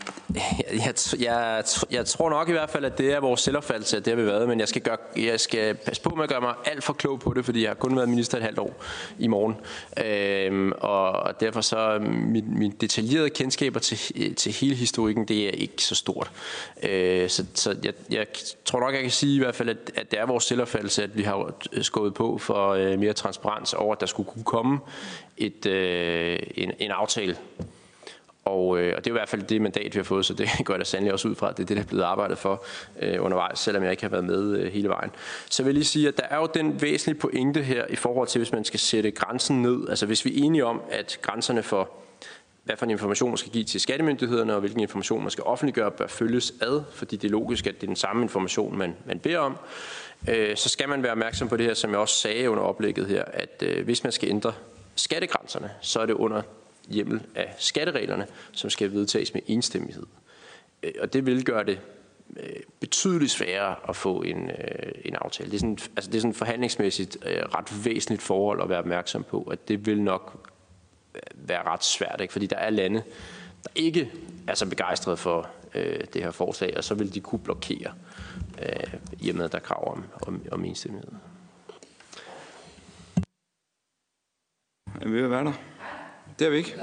jeg, 0.74 0.94
jeg, 1.20 1.64
jeg 1.92 2.06
tror 2.06 2.30
nok 2.30 2.50
i 2.50 2.52
hvert 2.52 2.70
fald, 2.70 2.86
at 2.86 2.98
det 2.98 3.14
er 3.14 3.20
vores 3.20 3.42
selvopfattelse, 3.42 3.98
at 3.98 4.06
det 4.06 4.14
har 4.14 4.22
vi 4.22 4.28
været, 4.28 4.48
men 4.48 4.60
jeg 4.60 4.68
skal, 4.68 4.82
gøre, 4.82 4.98
jeg 5.18 5.40
skal 5.40 5.76
passe 5.76 6.02
på 6.02 6.10
med 6.16 6.24
at 6.24 6.30
gøre 6.30 6.42
mig 6.42 6.54
alt 6.66 6.84
for 6.84 6.94
klog 6.94 7.20
på 7.20 7.34
det, 7.34 7.46
fordi 7.46 7.62
jeg 7.62 7.70
har 7.70 7.76
kun 7.76 7.96
været 7.96 8.10
minister 8.10 8.38
et 8.38 8.44
halvt 8.44 8.60
år 8.60 8.84
i 9.20 9.28
morgen. 9.28 9.56
Øhm, 10.06 10.72
og 10.72 11.40
derfor 11.40 11.62
så 11.62 11.94
øhm, 11.94 12.04
min, 12.04 12.60
min 12.60 12.72
detaljerede 12.72 13.30
kendskaber 13.30 13.80
til, 13.80 14.26
øh, 14.26 14.36
til 14.36 14.52
hele 14.52 14.76
historikken, 14.76 15.26
det 15.26 15.48
er 15.48 15.52
ikke 15.52 15.84
så 15.84 15.96
stort. 15.96 16.32
Øh, 16.84 17.30
så 17.30 17.46
så 17.54 17.76
jeg, 17.84 17.94
jeg 18.10 18.26
tror 18.66 18.80
nok, 18.80 18.94
jeg 18.94 19.02
kan 19.02 19.12
sige 19.12 19.36
i 19.36 19.40
hvert 19.40 19.56
fald, 19.56 19.70
at, 19.70 19.92
at 19.96 20.12
det 20.12 20.20
er 20.20 20.26
vores 20.26 20.44
selvopfattelse, 20.44 21.04
at 21.04 21.18
vi 21.18 21.24
har 21.24 21.54
øh, 21.74 21.84
skåret 21.84 22.14
på 22.14 22.38
for 22.38 22.70
øh, 22.70 23.00
mere 23.00 23.14
transparens 23.14 23.74
over, 23.74 23.96
at 23.96 24.00
der 24.00 24.06
skulle 24.06 24.30
kunne 24.32 24.44
komme 24.44 24.80
et, 25.38 25.66
øh, 25.66 26.40
en, 26.56 26.72
en 26.80 26.92
aftale 26.92 27.38
og, 28.46 28.80
øh, 28.80 28.94
og 28.98 29.06
det 29.06 29.12
er 29.12 29.16
i 29.16 29.18
hvert 29.18 29.30
fald 29.30 29.44
det 29.44 29.62
mandat, 29.62 29.96
vi 29.96 30.00
har 30.00 30.04
fået, 30.04 30.26
så 30.26 30.34
det 30.34 30.50
går 30.66 30.74
jeg 30.74 30.80
da 30.80 30.84
sandelig 30.84 31.14
også 31.14 31.28
ud 31.28 31.36
fra, 31.36 31.50
at 31.50 31.58
det 31.58 31.64
er 31.64 31.68
det, 31.68 31.78
der 31.78 31.84
er 31.84 31.88
blevet 31.88 32.04
arbejdet 32.04 32.38
for 32.38 32.64
øh, 33.02 33.24
undervejs, 33.24 33.60
selvom 33.60 33.84
jeg 33.84 33.92
ikke 33.92 34.04
har 34.04 34.10
været 34.10 34.24
med 34.24 34.58
øh, 34.58 34.72
hele 34.72 34.90
vejen. 34.90 35.12
Så 35.50 35.64
vil 35.64 35.70
jeg 35.70 35.74
lige 35.74 35.86
sige, 35.86 36.08
at 36.08 36.18
der 36.18 36.24
er 36.30 36.38
jo 36.38 36.48
den 36.54 36.82
væsentlige 36.82 37.20
pointe 37.20 37.62
her 37.62 37.86
i 37.90 37.96
forhold 37.96 38.28
til, 38.28 38.40
hvis 38.40 38.52
man 38.52 38.66
skal 38.66 38.80
sætte 38.80 39.12
grænsen 39.12 39.62
ned. 39.62 39.90
Altså 39.90 40.06
hvis 40.06 40.26
vi 40.26 40.40
er 40.40 40.46
enige 40.46 40.66
om, 40.66 40.82
at 40.92 41.20
grænserne 41.22 41.64
for 41.64 41.90
hvad 42.64 42.78
for 42.78 42.86
en 42.86 42.92
information 42.92 43.30
man 43.30 43.38
skal 43.38 43.52
give 43.52 43.64
til 43.64 43.82
skattemyndighederne, 43.82 44.54
og 44.54 44.60
hvilken 44.60 44.80
information 44.80 45.22
man 45.22 45.32
skal 45.32 45.44
offentliggøre, 45.44 45.92
bør 45.92 46.08
følges 46.08 46.54
ad, 46.62 46.84
fordi 46.92 47.16
det 47.16 47.28
er 47.28 47.32
logisk, 47.32 47.68
at 47.68 47.76
det 47.76 47.84
er 47.84 47.88
den 47.88 47.96
samme 47.96 48.22
information, 48.22 48.78
man, 48.78 48.96
man 49.06 49.20
beder 49.20 49.40
om. 49.40 49.58
Øh, 50.30 50.58
så 50.58 50.70
skal 50.70 50.90
man 50.90 51.04
være 51.04 51.12
opmærksom 51.12 51.48
på 51.48 51.58
det 51.58 51.66
her, 51.66 51.74
som 51.74 51.92
jeg 51.92 52.00
også 52.00 52.16
sagde 52.16 52.50
under 52.50 52.64
oplægget 52.64 53.08
her, 53.08 53.24
at 53.34 53.64
øh, 53.66 53.86
hvis 53.86 54.04
man 54.04 54.12
skal 54.12 54.30
ændre 54.30 54.54
skattegrænserne, 54.96 55.72
så 55.82 56.00
er 56.00 56.06
det 56.06 56.14
under 56.14 56.42
hjemmel 56.90 57.22
af 57.36 57.56
skattereglerne, 57.58 58.28
som 58.52 58.70
skal 58.70 58.92
vedtages 58.92 59.34
med 59.34 59.42
enstemmighed. 59.48 60.06
Øh, 60.84 60.94
og 61.00 61.14
det 61.14 61.26
vil 61.26 61.46
gøre 61.46 61.64
det 61.64 61.80
øh, 62.38 62.56
betydeligt 62.80 63.32
sværere 63.32 63.76
at 63.90 63.96
få 63.96 64.22
en, 64.22 64.50
øh, 64.50 64.92
en 65.06 65.16
aftale. 65.16 65.52
Det 65.52 65.56
er, 65.56 65.60
sådan, 65.60 65.78
altså 65.96 66.12
det 66.12 66.18
er 66.18 66.22
sådan 66.22 66.34
forhandlingsmæssigt 66.34 67.18
ret 67.26 67.86
væsentligt 67.86 68.22
forhold 68.22 68.62
at 68.62 68.70
være 68.70 68.80
opmærksom 68.80 69.24
på, 69.24 69.44
at 69.44 69.68
det 69.68 69.86
vil 69.86 70.02
nok 70.02 70.52
være 71.36 71.64
ret 71.64 71.84
svært, 71.84 72.22
ikke? 72.22 72.32
fordi 72.32 72.48
der 72.48 72.58
er 72.58 72.70
lande, 72.70 73.04
der 73.64 73.70
ikke 73.76 74.12
er 74.48 74.56
så 74.56 74.70
begejstrede 74.70 75.18
for 75.18 75.50
øh, 75.76 76.00
det 76.14 76.24
her 76.24 76.32
forslag, 76.32 76.78
og 76.78 76.84
så 76.84 76.96
vil 76.96 77.14
de 77.14 77.20
kunne 77.20 77.40
blokere, 77.40 77.94
øh, 78.62 78.94
i 79.22 79.30
og 79.30 79.36
med 79.36 79.46
at 79.46 79.52
der 79.52 79.58
er 79.58 79.64
krav 79.64 79.92
om, 79.92 80.04
om, 80.28 80.42
om 80.52 80.66
enstemmighed. 80.66 81.12
Er 85.02 85.08
vil 85.08 85.22
ved 85.24 85.28
være 85.28 85.44
der? 85.44 85.54
Det 86.40 86.48
er 86.48 86.50
vi 86.50 86.58
ikke. 86.58 86.76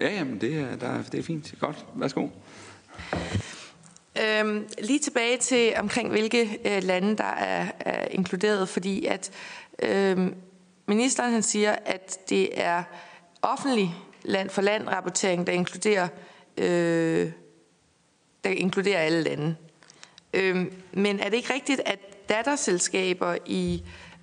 Ja, 0.00 0.08
jamen, 0.08 0.40
det 0.40 0.58
er, 0.58 0.76
der, 0.76 1.02
det 1.02 1.18
er 1.18 1.22
fint. 1.22 1.54
Godt. 1.60 1.86
Værsgo. 1.94 2.28
Øhm, 4.22 4.68
lige 4.78 4.98
tilbage 4.98 5.36
til 5.36 5.72
omkring 5.76 6.10
hvilke 6.10 6.58
øh, 6.64 6.82
lande, 6.82 7.16
der 7.16 7.24
er, 7.24 7.66
er 7.80 8.08
inkluderet, 8.08 8.68
fordi 8.68 9.06
at 9.06 9.30
øhm, 9.82 10.34
ministeren 10.86 11.32
han 11.32 11.42
siger, 11.42 11.76
at 11.84 12.18
det 12.28 12.60
er 12.60 12.82
offentlig 13.42 13.94
land 14.22 14.50
for 14.50 14.62
land 14.62 14.88
rapportering, 14.88 15.46
der 15.46 15.52
inkluderer, 15.52 16.08
øh, 16.58 17.30
der 18.44 18.50
inkluderer 18.50 19.00
alle 19.00 19.22
lande. 19.22 19.56
Øhm, 20.34 20.72
men 20.92 21.20
er 21.20 21.24
det 21.24 21.36
ikke 21.36 21.54
rigtigt, 21.54 21.80
at 21.86 22.28
datterselskaber 22.28 23.36
i 23.46 23.82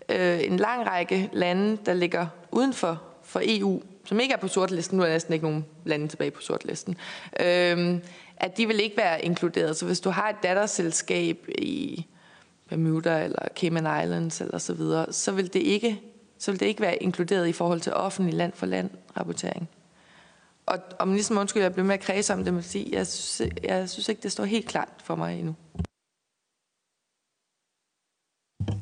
øh, 0.10 0.44
en 0.44 0.58
lang 0.58 0.88
række 0.88 1.30
lande, 1.34 1.78
der 1.86 1.94
ligger 1.94 2.28
uden 2.54 2.74
for, 2.74 3.02
for 3.24 3.42
EU, 3.44 3.82
som 4.06 4.20
ikke 4.20 4.34
er 4.34 4.38
på 4.38 4.48
sortlisten, 4.48 4.98
nu 4.98 5.04
er 5.04 5.08
der 5.08 5.14
næsten 5.14 5.34
ikke 5.34 5.46
nogen 5.46 5.66
lande 5.86 6.08
tilbage 6.08 6.32
på 6.32 6.42
sortlisten, 6.42 6.98
øh, 7.40 8.00
at 8.38 8.58
de 8.58 8.68
vil 8.68 8.80
ikke 8.80 8.98
være 8.98 9.26
inkluderet. 9.26 9.78
Så 9.78 9.86
hvis 9.86 10.00
du 10.00 10.10
har 10.10 10.30
et 10.30 10.36
datterselskab 10.44 11.48
i 11.58 12.06
Bermuda 12.70 13.24
eller 13.24 13.48
Cayman 13.56 14.04
Islands 14.04 14.42
eller 14.42 14.58
så 14.58 14.74
videre, 14.74 15.14
så 15.14 15.32
vil 15.32 15.54
det 15.54 15.60
ikke 15.60 16.02
så 16.38 16.52
vil 16.52 16.60
det 16.60 16.66
ikke 16.66 16.82
være 16.82 17.04
inkluderet 17.04 17.48
i 17.48 17.54
forhold 17.54 17.82
til 17.82 17.94
offentlig 17.94 18.34
land 18.34 18.54
for 18.54 18.66
land 18.66 18.90
rapportering. 19.18 19.70
Og, 20.66 20.78
og 21.00 21.08
ligesom 21.08 21.38
undskyld, 21.38 21.64
jeg 21.64 21.74
bliver 21.74 21.86
med 21.86 21.94
at 21.94 22.02
kredse 22.02 22.34
om 22.34 22.44
det, 22.44 22.54
men 22.54 22.64
sige, 22.64 22.90
jeg 22.92 23.08
synes, 23.08 23.52
jeg 23.64 23.90
synes 23.90 24.10
ikke, 24.10 24.22
det 24.24 24.32
står 24.32 24.46
helt 24.46 24.68
klart 24.68 24.90
for 25.04 25.16
mig 25.16 25.40
endnu. 25.40 25.56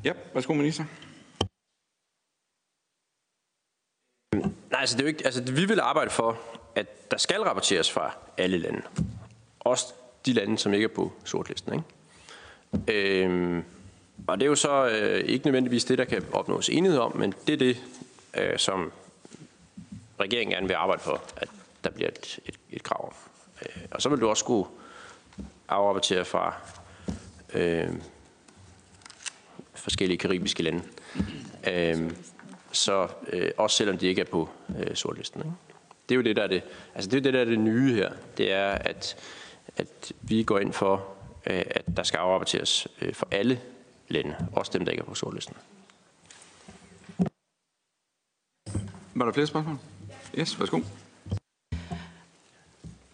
Ja, 0.04 0.14
værsgo 0.34 0.54
minister. 0.54 0.84
Nej, 4.71 4.71
altså, 4.82 4.98
det 4.98 5.02
er 5.02 5.06
jo 5.06 5.08
ikke, 5.08 5.26
altså 5.26 5.42
vi 5.42 5.66
vil 5.66 5.80
arbejde 5.80 6.12
for, 6.12 6.38
at 6.76 7.12
der 7.12 7.18
skal 7.18 7.42
rapporteres 7.42 7.92
fra 7.92 8.16
alle 8.38 8.58
lande. 8.58 8.82
Også 9.60 9.86
de 10.26 10.34
lande, 10.34 10.58
som 10.58 10.74
ikke 10.74 10.84
er 10.84 10.96
på 10.96 11.12
sortlisten. 11.24 11.74
Ikke? 11.74 13.24
Øhm, 13.24 13.64
og 14.28 14.40
det 14.40 14.46
er 14.46 14.50
jo 14.50 14.56
så 14.56 14.88
øh, 14.88 15.26
ikke 15.26 15.46
nødvendigvis 15.46 15.86
det, 15.86 15.98
der 15.98 16.06
kan 16.06 16.26
opnås 16.34 16.70
enighed 16.70 17.00
om, 17.00 17.18
men 17.18 17.34
det 17.48 17.54
er 17.54 17.58
det, 17.58 17.84
øh, 18.38 18.58
som 18.58 18.92
regeringen 20.20 20.54
gerne 20.54 20.68
vil 20.68 20.74
arbejde 20.74 21.02
for, 21.02 21.22
at 21.38 21.50
der 21.84 21.90
bliver 21.90 22.10
et, 22.10 22.40
et, 22.46 22.56
et 22.72 22.84
krav 22.84 23.06
om. 23.06 23.14
Øh, 23.62 23.82
og 23.92 24.02
så 24.02 24.10
vil 24.10 24.22
du 24.22 24.30
også 24.30 24.40
skulle 24.40 24.70
afrapportere 25.70 26.26
fra 26.26 26.54
øh, 27.54 27.90
forskellige 29.74 30.18
karibiske 30.18 30.64
lande. 30.64 30.84
Øh, 31.68 32.12
så 32.72 33.08
øh, 33.28 33.52
også 33.58 33.78
selvom 33.78 33.98
de 33.98 34.08
ikke 34.08 34.22
er 34.22 34.26
på 34.26 34.50
øh, 34.80 34.96
sortlisten. 34.96 35.42
Ikke? 35.42 35.52
Det 36.10 36.16
er 36.16 36.18
jo 36.18 36.22
det, 36.22 36.36
der 36.36 36.44
er 36.44 36.48
det, 36.48 36.64
altså 36.96 37.10
det, 37.10 37.18
er 37.18 37.22
det, 37.22 37.34
der 37.34 37.42
er 37.42 37.46
det 37.46 37.60
nye 37.60 37.94
her. 37.94 38.12
Det 38.38 38.52
er, 38.52 38.70
at, 38.72 39.18
at 39.78 40.12
vi 40.22 40.44
går 40.44 40.60
ind 40.60 40.74
for, 40.74 41.08
øh, 41.46 41.64
at 41.66 41.84
der 41.98 42.04
skal 42.04 42.18
afrapporteres 42.18 42.88
øh, 43.02 43.14
for 43.14 43.28
alle 43.32 43.62
lande, 44.08 44.36
også 44.56 44.72
dem, 44.74 44.86
der 44.86 44.92
ikke 44.92 45.02
er 45.02 45.06
på 45.06 45.16
sortlisten. 45.16 45.56
Var 49.16 49.26
der 49.26 49.32
flere 49.32 49.48
spørgsmål? 49.48 49.78
Yes, 50.38 50.60
værsgo. 50.60 50.78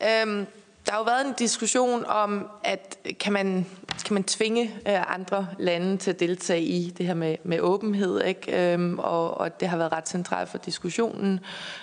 Øhm, 0.04 0.46
der 0.86 0.91
har 0.91 0.98
jo 0.98 1.04
været 1.04 1.28
en 1.28 1.34
diskussion 1.34 2.06
om, 2.06 2.48
at 2.63 2.98
kan 3.20 3.34
man, 3.34 3.65
kan 4.06 4.14
man 4.14 4.24
tvinge 4.24 4.64
øh, 4.88 5.14
andre 5.14 5.48
lande 5.60 5.98
til 5.98 6.12
at 6.12 6.20
deltage 6.20 6.62
i 6.62 6.90
det 6.98 7.06
her 7.06 7.14
med, 7.14 7.36
med 7.44 7.60
åbenhed, 7.60 8.24
ikke? 8.24 8.74
Øhm, 8.74 9.00
og, 9.00 9.38
og 9.38 9.60
det 9.60 9.68
har 9.68 9.78
været 9.78 9.92
ret 9.92 10.10
centralt 10.10 10.50
for 10.50 10.58
diskussionen 10.58 11.40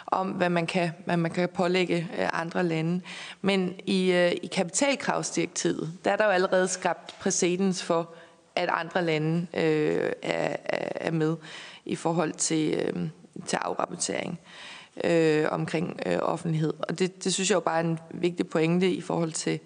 om, 0.07 0.29
hvad 0.29 0.51
man 0.51 0.67
kan, 0.67 0.91
hvad 1.05 1.17
man 1.17 1.31
kan 1.31 1.49
pålægge 1.49 2.09
øh, 2.19 2.29
andre 2.33 2.65
lande. 2.65 3.01
Men 3.43 3.75
i, 3.87 4.13
øh, 4.13 4.33
i 4.43 4.47
kapitalkravsdirektivet, 4.47 5.93
der 6.05 6.11
er 6.11 6.17
der 6.17 6.25
jo 6.25 6.31
allerede 6.31 6.69
skabt 6.69 7.15
præcedens 7.21 7.83
for, 7.83 8.11
at 8.57 8.69
andre 8.73 9.05
lande 9.05 9.47
øh, 9.55 10.13
er, 10.23 10.57
er 10.95 11.11
med 11.11 11.37
i 11.85 11.97
forhold 11.97 12.33
til, 12.33 12.75
øh, 12.75 13.09
til 13.47 13.57
afrapportering 13.57 14.41
øh, 15.05 15.47
omkring 15.51 16.01
øh, 16.07 16.19
offentlighed. 16.23 16.73
Og 16.89 16.99
det, 16.99 17.25
det 17.25 17.35
synes 17.35 17.51
jeg 17.51 17.55
jo 17.55 17.61
bare 17.61 17.77
er 17.77 17.85
en 17.85 17.99
vigtig 18.11 18.49
pointe 18.49 18.91
i 18.91 19.01
forhold 19.01 19.33
til, 19.33 19.61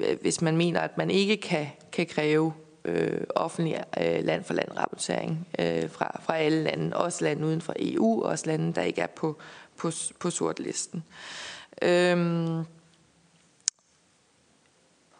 Øh, 0.00 0.20
hvis 0.20 0.40
man 0.40 0.56
mener, 0.56 0.80
at 0.80 0.98
man 0.98 1.10
ikke 1.10 1.36
kan, 1.36 1.66
kan 1.92 2.06
kræve 2.06 2.52
øh, 2.84 3.20
offentlig 3.34 3.84
øh, 4.00 4.24
land 4.24 4.44
for 4.44 4.54
land 4.54 4.68
rapportering 4.78 5.48
øh, 5.58 5.90
fra, 5.90 6.20
fra 6.22 6.36
alle 6.36 6.62
lande, 6.62 6.96
også 6.96 7.24
lande 7.24 7.46
uden 7.46 7.60
for 7.60 7.74
EU, 7.78 8.22
også 8.22 8.46
lande, 8.46 8.74
der 8.74 8.82
ikke 8.82 9.00
er 9.00 9.06
på, 9.06 9.36
på, 9.76 9.90
på 10.18 10.30
sortlisten. 10.30 11.04
Øhm, 11.82 12.64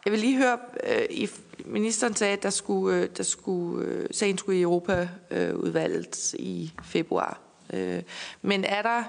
jeg 0.05 0.11
vil 0.11 0.19
lige 0.19 0.37
høre, 0.37 0.57
øh, 0.83 1.05
i, 1.09 1.29
ministeren 1.65 2.15
sagde, 2.15 2.33
at 2.33 2.43
der 2.43 2.49
skulle, 2.49 2.97
øh, 2.97 3.09
der 3.17 3.23
skulle, 3.23 3.85
øh, 3.85 4.07
sagen 4.11 4.37
skulle 4.37 4.57
i 4.57 4.61
Europaudvalget 4.61 6.35
øh, 6.39 6.45
i 6.45 6.73
februar. 6.83 7.39
Øh, 7.73 8.01
men 8.41 8.63
er 8.63 8.81
der 8.81 9.03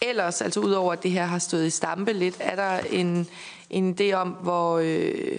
ellers, 0.00 0.42
altså 0.42 0.60
udover 0.60 0.92
at 0.92 1.02
det 1.02 1.10
her 1.10 1.24
har 1.24 1.38
stået 1.38 1.66
i 1.66 1.70
stampe 1.70 2.12
lidt, 2.12 2.36
er 2.40 2.56
der 2.56 2.78
en, 2.78 3.28
en 3.70 3.96
idé 4.00 4.12
om, 4.12 4.28
hvor, 4.28 4.78
øh, 4.78 5.38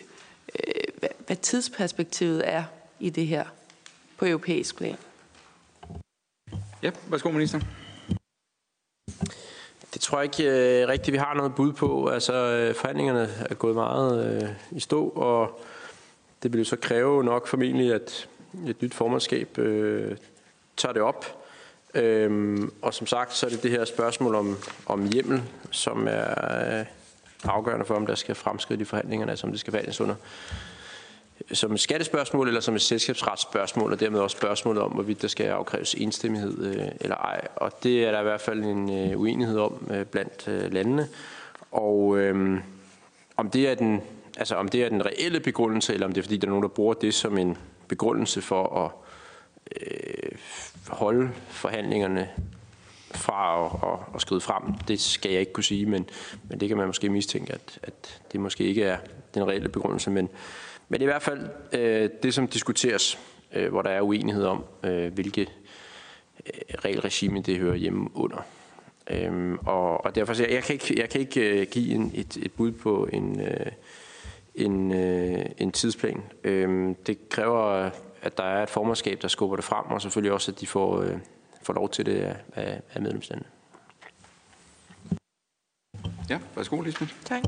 øh, 0.67 0.83
hvad, 0.99 1.09
hvad 1.27 1.35
tidsperspektivet 1.35 2.41
er 2.45 2.63
i 2.99 3.09
det 3.09 3.27
her 3.27 3.45
på 4.17 4.25
europæisk 4.25 4.77
plan? 4.77 4.97
Ja, 6.83 6.91
værsgo 7.09 7.31
minister. 7.31 7.59
Det 9.93 10.01
tror 10.01 10.17
jeg 10.17 10.39
ikke 10.39 10.51
øh, 10.51 10.87
rigtigt, 10.87 11.13
vi 11.13 11.17
har 11.17 11.33
noget 11.33 11.55
bud 11.55 11.73
på. 11.73 12.07
Altså, 12.07 12.33
øh, 12.33 12.75
forhandlingerne 12.75 13.29
er 13.49 13.55
gået 13.55 13.75
meget 13.75 14.43
øh, 14.43 14.49
i 14.71 14.79
stå, 14.79 15.07
og 15.07 15.61
det 16.43 16.53
vil 16.53 16.59
jo 16.59 16.65
så 16.65 16.75
kræve 16.75 17.23
nok 17.23 17.47
formentlig, 17.47 17.93
at 17.93 18.29
et 18.67 18.81
nyt 18.81 18.93
formandskab 18.93 19.57
øh, 19.57 20.17
tager 20.77 20.93
det 20.93 21.01
op. 21.01 21.43
Øhm, 21.93 22.73
og 22.81 22.93
som 22.93 23.07
sagt, 23.07 23.33
så 23.33 23.45
er 23.45 23.49
det 23.49 23.63
det 23.63 23.71
her 23.71 23.85
spørgsmål 23.85 24.35
om, 24.35 24.57
om 24.85 25.07
hjemmel, 25.07 25.43
som 25.71 26.07
er 26.09 26.79
øh, 26.79 26.85
afgørende 27.43 27.85
for, 27.85 27.95
om 27.95 28.05
der 28.05 28.15
skal 28.15 28.35
fremskridt 28.35 28.81
i 28.81 28.83
forhandlingerne, 28.83 29.31
altså 29.31 29.47
om 29.47 29.51
det 29.51 29.59
skal 29.59 29.71
forhandles 29.71 30.01
under 30.01 30.15
som 31.53 31.73
et 31.73 31.79
skattespørgsmål 31.79 32.47
eller 32.47 32.61
som 32.61 32.75
et 32.75 32.81
selskabsretsspørgsmål, 32.81 33.91
og 33.91 33.99
dermed 33.99 34.19
også 34.19 34.37
spørgsmålet 34.37 34.83
om, 34.83 34.91
hvorvidt 34.91 35.21
der 35.21 35.27
skal 35.27 35.47
afkræves 35.47 35.93
enstemmighed 35.93 36.65
øh, 36.65 36.87
eller 37.01 37.15
ej. 37.15 37.47
Og 37.55 37.71
det 37.83 38.05
er 38.05 38.11
der 38.11 38.19
i 38.19 38.23
hvert 38.23 38.41
fald 38.41 38.63
en 38.63 38.89
øh, 38.89 39.19
uenighed 39.19 39.59
om 39.59 39.87
øh, 39.91 40.05
blandt 40.05 40.47
øh, 40.47 40.73
landene. 40.73 41.07
Og 41.71 42.17
øh, 42.17 42.59
om, 43.37 43.49
det 43.49 43.69
er 43.69 43.75
den, 43.75 44.01
altså, 44.37 44.55
om 44.55 44.67
det 44.67 44.83
er 44.83 44.89
den 44.89 45.05
reelle 45.05 45.39
begrundelse, 45.39 45.93
eller 45.93 46.07
om 46.07 46.13
det 46.13 46.21
er 46.21 46.23
fordi, 46.23 46.37
der 46.37 46.47
er 46.47 46.49
nogen, 46.49 46.63
der 46.63 46.69
bruger 46.69 46.93
det 46.93 47.13
som 47.13 47.37
en 47.37 47.57
begrundelse 47.87 48.41
for 48.41 48.85
at 48.85 48.91
øh, 49.81 50.37
holde 50.87 51.29
forhandlingerne 51.49 52.29
fra 53.11 53.65
at, 53.65 53.71
at, 53.93 54.15
at 54.15 54.21
skride 54.21 54.41
frem. 54.41 54.63
Det 54.87 54.99
skal 54.99 55.31
jeg 55.31 55.39
ikke 55.39 55.53
kunne 55.53 55.63
sige, 55.63 55.85
men, 55.85 56.09
men 56.49 56.59
det 56.59 56.67
kan 56.67 56.77
man 56.77 56.87
måske 56.87 57.09
mistænke, 57.09 57.53
at, 57.53 57.79
at 57.83 58.21
det 58.31 58.39
måske 58.39 58.63
ikke 58.63 58.83
er 58.83 58.97
den 59.33 59.47
reelle 59.47 59.69
begrundelse. 59.69 60.09
Men, 60.09 60.29
men 60.89 60.99
det 60.99 61.05
er 61.05 61.09
i 61.09 61.13
hvert 61.13 61.21
fald 61.21 61.49
øh, 61.73 62.09
det, 62.23 62.33
som 62.33 62.47
diskuteres, 62.47 63.19
øh, 63.53 63.69
hvor 63.69 63.81
der 63.81 63.89
er 63.89 64.01
uenighed 64.01 64.45
om, 64.45 64.63
øh, 64.83 65.13
hvilke 65.13 65.41
øh, 65.41 66.75
regelregime 66.85 67.41
det 67.41 67.57
hører 67.57 67.75
hjemme 67.75 68.09
under. 68.13 68.45
Øhm, 69.09 69.57
og, 69.65 70.05
og 70.05 70.15
derfor 70.15 70.41
jeg, 70.41 70.51
jeg 70.51 70.63
kan 70.63 70.73
ikke, 70.73 70.99
jeg 70.99 71.09
kan 71.09 71.21
ikke 71.21 71.61
øh, 71.61 71.67
give 71.71 71.93
en, 71.93 72.11
et, 72.15 72.37
et 72.37 72.51
bud 72.51 72.71
på 72.71 73.07
en, 73.13 73.41
øh, 73.41 73.71
en, 74.55 74.91
øh, 74.91 75.45
en 75.57 75.71
tidsplan. 75.71 76.23
Øhm, 76.43 76.95
det 76.95 77.29
kræver 77.29 77.89
at 78.21 78.37
der 78.37 78.43
er 78.43 78.63
et 78.63 78.69
formandskab, 78.69 79.21
der 79.21 79.27
skubber 79.27 79.55
det 79.55 79.65
frem, 79.65 79.85
og 79.85 80.01
selvfølgelig 80.01 80.31
også, 80.31 80.51
at 80.51 80.61
de 80.61 80.67
får, 80.67 81.01
øh, 81.01 81.17
får 81.67 81.73
lov 81.73 81.89
til 81.89 82.05
det 82.05 82.35
af, 82.53 82.81
af 82.93 83.01
medlemslandene. 83.01 83.49
Ja, 86.29 86.39
værsgo, 86.55 86.81
Lisbeth. 86.81 87.13
Tak. 87.25 87.43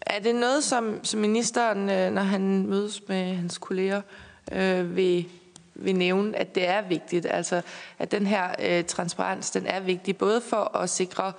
Er 0.00 0.18
det 0.18 0.34
noget, 0.34 0.64
som, 0.64 1.04
som 1.04 1.20
ministeren, 1.20 1.90
øh, 1.90 2.12
når 2.12 2.22
han 2.22 2.66
mødes 2.66 3.02
med 3.08 3.34
hans 3.34 3.58
kolleger, 3.58 4.02
øh, 4.52 4.96
vil, 4.96 5.28
vil 5.74 5.96
nævne, 5.96 6.36
at 6.36 6.54
det 6.54 6.68
er 6.68 6.82
vigtigt? 6.88 7.26
Altså, 7.30 7.62
at 7.98 8.10
den 8.10 8.26
her 8.26 8.48
øh, 8.62 8.84
transparens, 8.84 9.50
den 9.50 9.66
er 9.66 9.80
vigtig, 9.80 10.16
både 10.16 10.40
for 10.40 10.76
at 10.76 10.90
sikre 10.90 11.32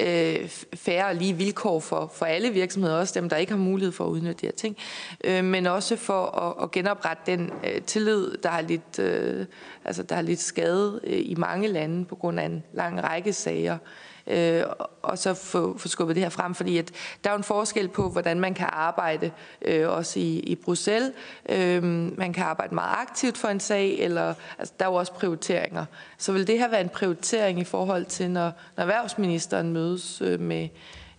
øh, 0.00 0.48
færre 0.74 1.06
og 1.06 1.14
lige 1.14 1.32
vilkår 1.32 1.80
for, 1.80 2.12
for 2.14 2.26
alle 2.26 2.50
virksomheder, 2.50 2.96
også 2.96 3.20
dem, 3.20 3.28
der 3.28 3.36
ikke 3.36 3.52
har 3.52 3.58
mulighed 3.58 3.92
for 3.92 4.04
at 4.04 4.08
udnytte 4.08 4.40
de 4.40 4.46
her 4.46 4.52
ting, 4.52 4.76
øh, 5.24 5.44
men 5.44 5.66
også 5.66 5.96
for 5.96 6.24
at, 6.24 6.64
at 6.64 6.70
genoprette 6.70 7.22
den 7.26 7.52
øh, 7.64 7.82
tillid, 7.82 8.36
der 8.42 8.48
har 8.48 8.60
lidt, 8.60 8.98
øh, 8.98 9.46
altså, 9.84 10.02
der 10.02 10.14
har 10.14 10.22
lidt 10.22 10.40
skade 10.40 11.00
øh, 11.04 11.20
i 11.24 11.34
mange 11.34 11.68
lande 11.68 12.04
på 12.04 12.14
grund 12.14 12.40
af 12.40 12.44
en 12.44 12.62
lang 12.72 13.02
række 13.02 13.32
sager 13.32 13.78
øh, 14.26 14.62
og 15.02 15.18
så 15.18 15.34
få, 15.34 15.78
få 15.78 15.88
skubbet 15.88 16.16
det 16.16 16.22
her 16.22 16.30
frem, 16.30 16.54
fordi 16.54 16.78
at 16.78 16.90
der 17.24 17.30
er 17.30 17.34
jo 17.34 17.38
en 17.38 17.44
forskel 17.44 17.88
på, 17.88 18.08
hvordan 18.08 18.40
man 18.40 18.54
kan 18.54 18.68
arbejde 18.72 19.30
øh, 19.62 19.88
også 19.88 20.20
i, 20.20 20.38
i 20.38 20.54
Bruxelles. 20.54 21.12
Øh, 21.48 21.82
man 22.18 22.32
kan 22.32 22.44
arbejde 22.44 22.74
meget 22.74 22.96
aktivt 22.98 23.38
for 23.38 23.48
en 23.48 23.60
sag, 23.60 23.98
eller 23.98 24.34
altså, 24.58 24.74
der 24.78 24.86
er 24.86 24.90
jo 24.90 24.94
også 24.94 25.12
prioriteringer. 25.12 25.84
Så 26.18 26.32
vil 26.32 26.46
det 26.46 26.58
her 26.58 26.68
være 26.68 26.80
en 26.80 26.88
prioritering 26.88 27.60
i 27.60 27.64
forhold 27.64 28.04
til, 28.04 28.30
når, 28.30 28.52
når 28.76 28.82
erhvervsministeren 28.82 29.72
mødes 29.72 30.22
øh, 30.22 30.40
med, 30.40 30.68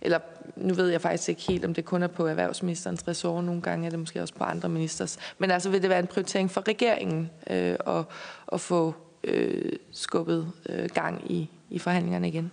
eller 0.00 0.18
nu 0.56 0.74
ved 0.74 0.88
jeg 0.88 1.00
faktisk 1.00 1.28
ikke 1.28 1.42
helt, 1.42 1.64
om 1.64 1.74
det 1.74 1.84
kun 1.84 2.02
er 2.02 2.06
på 2.06 2.26
erhvervsministerens 2.26 3.08
ressort, 3.08 3.44
nogle 3.44 3.62
gange 3.62 3.86
er 3.86 3.90
det 3.90 3.98
måske 3.98 4.22
også 4.22 4.34
på 4.34 4.44
andre 4.44 4.68
ministers. 4.68 5.18
Men 5.38 5.50
altså 5.50 5.70
vil 5.70 5.82
det 5.82 5.90
være 5.90 5.98
en 5.98 6.06
prioritering 6.06 6.50
for 6.50 6.68
regeringen 6.68 7.30
øh, 7.50 7.76
at, 7.86 8.04
at 8.52 8.60
få 8.60 8.94
øh, 9.24 9.72
skubbet 9.92 10.52
øh, 10.68 10.88
gang 10.94 11.30
i, 11.32 11.50
i 11.70 11.78
forhandlingerne 11.78 12.28
igen? 12.28 12.52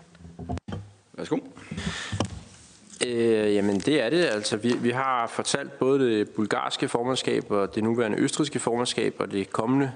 Værsgo. 1.14 1.38
Øh, 3.08 3.56
jamen 3.56 3.80
det 3.80 4.02
er 4.02 4.10
det. 4.10 4.26
Altså, 4.26 4.58
vi, 4.58 4.74
vi 4.74 4.90
har 4.90 5.28
fortalt 5.28 5.80
både 5.80 6.00
det 6.00 6.30
bulgarske 6.30 6.88
formandskab 6.88 7.52
og 7.52 7.76
det 7.76 7.84
nuværende 7.84 8.18
østriske 8.18 8.60
formandskab 8.60 9.16
og 9.20 9.32
det 9.32 9.50
kommende. 9.50 9.92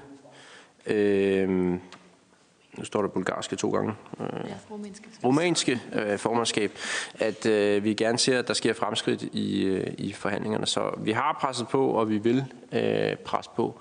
Øh, 0.86 1.48
nu 1.48 2.84
står 2.84 3.02
der 3.02 3.08
bulgarske 3.08 3.56
to 3.56 3.70
gange. 3.70 3.94
Øh, 4.20 4.26
ja, 4.48 4.54
rumænske. 4.70 5.08
Rumænske 5.24 5.80
øh, 5.92 6.18
formandskab. 6.18 6.72
At 7.14 7.46
øh, 7.46 7.84
vi 7.84 7.94
gerne 7.94 8.18
ser, 8.18 8.38
at 8.38 8.48
der 8.48 8.54
sker 8.54 8.72
fremskridt 8.72 9.22
i, 9.22 9.64
øh, 9.64 9.94
i 9.98 10.12
forhandlingerne. 10.12 10.66
Så 10.66 10.94
vi 10.98 11.12
har 11.12 11.38
presset 11.40 11.68
på, 11.68 11.90
og 11.90 12.10
vi 12.10 12.18
vil 12.18 12.44
øh, 12.72 13.16
presse 13.16 13.50
på 13.56 13.80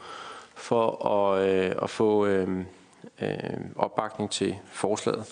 for 0.55 1.05
at, 1.05 1.49
øh, 1.49 1.75
at 1.81 1.89
få... 1.89 2.25
Øh, 2.25 2.63
øh, 3.21 3.29
opbakning 3.75 4.31
til 4.31 4.55
forslaget. 4.71 5.25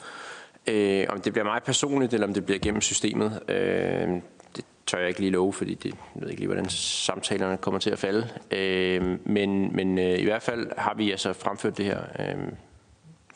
Øh, 0.67 1.05
om 1.09 1.21
det 1.21 1.33
bliver 1.33 1.45
mig 1.45 1.61
personligt, 1.63 2.13
eller 2.13 2.27
om 2.27 2.33
det 2.33 2.45
bliver 2.45 2.59
gennem 2.59 2.81
systemet, 2.81 3.41
øh, 3.47 4.09
det 4.55 4.65
tør 4.85 4.99
jeg 4.99 5.07
ikke 5.07 5.19
lige 5.19 5.31
love, 5.31 5.53
fordi 5.53 5.73
det, 5.73 5.85
jeg 6.15 6.21
ved 6.21 6.29
ikke 6.29 6.41
lige, 6.41 6.47
hvordan 6.47 6.69
samtalerne 6.69 7.57
kommer 7.57 7.79
til 7.79 7.89
at 7.89 7.99
falde. 7.99 8.29
Øh, 8.51 9.19
men 9.25 9.75
men 9.75 9.99
øh, 9.99 10.19
i 10.19 10.23
hvert 10.23 10.43
fald 10.43 10.71
har 10.77 10.93
vi 10.93 11.11
altså 11.11 11.33
fremført 11.33 11.77
det 11.77 11.85
her 11.85 12.01
øh, 12.19 12.51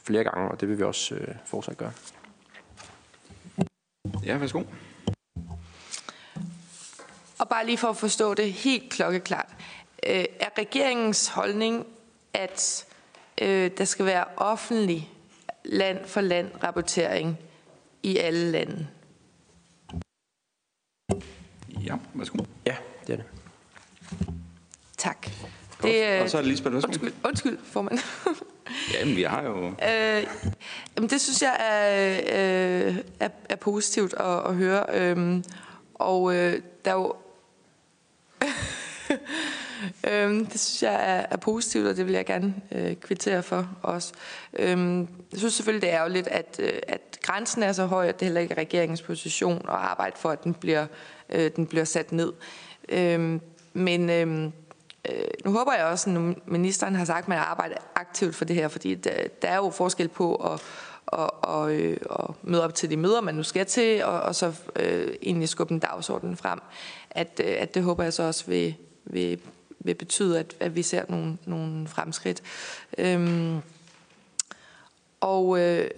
flere 0.04 0.24
gange, 0.24 0.52
og 0.52 0.62
det 0.62 0.70
vil 0.70 0.78
vi 0.78 0.84
også 0.84 1.16
øh, 1.16 1.28
fortsat 1.46 1.78
gøre. 1.78 1.92
Ja, 4.26 4.38
værsgo. 4.38 4.64
Og 7.40 7.50
bare 7.50 7.66
lige 7.66 7.78
for 7.78 7.88
at 7.88 7.98
forstå 7.98 8.34
det 8.34 8.54
helt 8.54 8.92
klokkeklart. 8.92 9.48
Øh, 10.08 10.26
er 10.40 10.50
regeringens 10.58 11.28
holdning, 11.28 11.86
at 12.34 12.86
øh, 13.42 13.72
der 13.78 13.86
skal 13.86 14.06
være 14.06 14.26
offentlig 14.38 15.10
land 15.66 16.06
for 16.06 16.22
land 16.22 16.52
rapportering 16.64 17.38
i 18.04 18.18
alle 18.18 18.52
lande? 18.52 18.88
Ja, 21.86 21.96
værsgo. 22.14 22.44
Ja, 22.66 22.76
det 23.08 23.14
er 23.14 23.18
det. 23.18 23.26
Tak. 24.98 25.28
Det, 25.84 26.22
og 26.22 26.30
så 26.30 26.38
er 26.38 26.42
det 26.42 26.52
Lisbeth, 26.52 26.74
værsgo. 26.74 26.88
Undskyld, 26.88 27.14
undskyld 27.26 27.58
formand. 27.64 28.00
Jamen, 28.94 29.16
vi 29.16 29.24
har 29.24 29.44
jo... 29.44 29.68
Øh, 29.68 30.28
jamen, 30.96 31.10
det 31.10 31.22
synes 31.22 31.42
jeg 31.42 31.56
er, 31.60 32.88
øh, 32.90 32.98
er, 33.20 33.30
er 33.50 33.56
positivt 33.56 34.14
at, 34.14 34.46
at 34.46 34.56
høre. 34.56 34.86
Øhm, 34.94 35.44
og 35.96 36.36
øh, 36.36 36.62
der 36.86 36.92
er 36.92 36.96
jo... 36.96 37.16
øhm, 40.08 40.46
det 40.46 40.60
synes 40.60 40.84
jeg 40.84 40.94
er, 40.94 41.26
er 41.32 41.38
positivt, 41.38 41.88
og 41.88 41.98
det 41.98 42.06
vil 42.06 42.14
jeg 42.14 42.26
gerne 42.26 42.56
øh, 42.72 42.96
kvittere 42.96 43.44
for 43.44 43.70
også. 43.82 44.14
Øhm, 44.54 45.00
jeg 45.32 45.40
synes 45.40 45.54
selvfølgelig, 45.54 45.82
det 45.82 45.90
er 45.90 45.98
ærgerligt, 45.98 46.28
at, 46.28 46.60
øh, 46.60 46.74
at 46.88 47.18
grænsen 47.22 47.64
er 47.64 47.72
så 47.72 47.86
høj, 47.86 48.08
at 48.08 48.20
det 48.20 48.26
heller 48.26 48.42
ikke 48.42 48.54
er 48.54 48.58
regeringens 48.58 49.02
position 49.02 49.58
at 49.58 49.76
arbejde 49.76 50.16
for, 50.18 50.30
at 50.30 50.44
den 50.44 50.54
bliver, 50.54 50.86
øh, 51.30 51.52
den 51.56 51.68
bliver 51.68 51.86
sat 51.86 52.12
ned. 52.12 52.34
Øhm, 52.90 53.42
men... 53.74 54.10
Øhm, 54.10 54.52
øh, 55.10 55.28
nu 55.46 55.52
håber 55.52 55.74
jeg 55.74 55.86
også, 55.86 56.10
at 56.10 56.48
ministeren 56.48 56.96
har 56.96 57.06
sagt, 57.06 57.24
at 57.24 57.28
man 57.28 57.38
arbejder 57.38 57.76
aktivt 57.96 58.36
for 58.36 58.46
det 58.46 58.56
her, 58.56 58.68
fordi 58.68 58.96
der, 58.96 59.12
der 59.42 59.48
er 59.48 59.56
jo 59.56 59.70
forskel 59.70 60.08
på 60.08 60.36
at, 60.36 60.62
at, 61.14 61.30
og, 61.42 61.74
øh, 61.74 61.98
og 62.06 62.36
møde 62.44 62.64
op 62.64 62.76
til 62.76 62.90
de 62.90 62.98
møder, 62.98 63.22
man 63.22 63.36
nu 63.36 63.44
skal 63.44 63.66
til, 63.66 64.04
og, 64.04 64.22
og 64.22 64.36
så 64.36 64.54
øh, 64.76 65.14
egentlig 65.22 65.50
skubbe 65.50 65.74
en 65.74 65.80
dagsorden 65.80 66.38
frem. 66.38 66.60
At, 67.12 67.42
øh, 67.44 67.56
at 67.60 67.76
det 67.76 67.84
håber 67.84 68.04
jeg 68.04 68.14
så 68.14 68.24
også 68.24 68.46
vil, 68.48 68.76
vil, 69.06 69.40
vil 69.84 69.96
betyde, 69.96 70.40
at, 70.40 70.56
at 70.60 70.76
vi 70.76 70.84
ser 70.84 71.04
nogle, 71.10 71.38
nogle 71.46 71.88
fremskridt. 71.88 72.42
Øhm, 72.98 73.62
og 75.22 75.60
øh, 75.60 75.90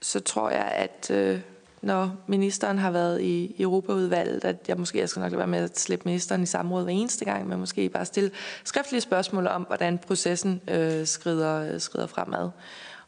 så 0.00 0.20
tror 0.20 0.50
jeg, 0.50 0.72
at... 0.74 1.10
Øh, 1.10 1.40
når 1.82 2.16
ministeren 2.26 2.78
har 2.78 2.90
været 2.90 3.20
i 3.20 3.54
Europaudvalget, 3.58 4.44
at 4.44 4.56
jeg 4.68 4.76
måske 4.76 4.98
jeg 4.98 5.08
skal 5.08 5.20
nok 5.20 5.30
lade 5.30 5.38
være 5.38 5.46
med 5.46 5.58
at 5.58 5.78
slippe 5.78 6.04
ministeren 6.04 6.42
i 6.42 6.46
samråd 6.46 6.82
hver 6.82 6.92
eneste 6.92 7.24
gang, 7.24 7.48
men 7.48 7.58
måske 7.58 7.88
bare 7.88 8.04
stille 8.04 8.30
skriftlige 8.64 9.00
spørgsmål 9.00 9.46
om, 9.46 9.62
hvordan 9.62 9.98
processen 9.98 10.60
øh, 10.68 11.06
skrider, 11.06 11.78
skrider 11.78 12.06
fremad. 12.06 12.50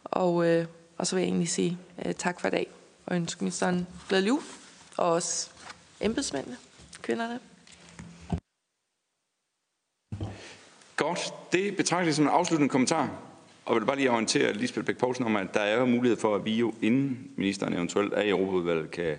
Og, 0.04 0.46
øh, 0.46 0.66
og 0.98 1.06
så 1.06 1.16
vil 1.16 1.22
jeg 1.22 1.28
egentlig 1.28 1.48
sige 1.48 1.78
øh, 2.06 2.14
tak 2.14 2.40
for 2.40 2.48
i 2.48 2.50
dag, 2.50 2.66
og 3.06 3.16
ønske 3.16 3.44
ministeren 3.44 3.86
glædelig 4.08 4.28
jul, 4.28 4.42
og 4.96 5.12
også 5.12 5.50
embedsmændene, 6.00 6.56
kvinderne. 7.02 7.40
Godt. 11.02 11.34
Det 11.52 11.76
betragter 11.76 12.06
jeg 12.06 12.14
som 12.14 12.24
en 12.24 12.30
afsluttende 12.30 12.70
kommentar. 12.70 13.10
Og 13.64 13.74
vil 13.74 13.86
bare 13.86 13.96
lige 13.96 14.10
orientere 14.10 14.52
Lisbeth 14.52 14.86
Bæk 14.86 14.96
Poulsen 14.96 15.24
om, 15.24 15.36
at 15.36 15.54
der 15.54 15.60
er 15.60 15.78
jo 15.78 15.84
mulighed 15.86 16.18
for, 16.18 16.34
at 16.34 16.44
vi 16.44 16.54
jo 16.54 16.74
inden 16.82 17.18
ministeren 17.36 17.72
eventuelt 17.74 18.12
er 18.14 18.22
i 18.22 18.28
Europaudvalget, 18.28 18.90
kan 18.90 19.16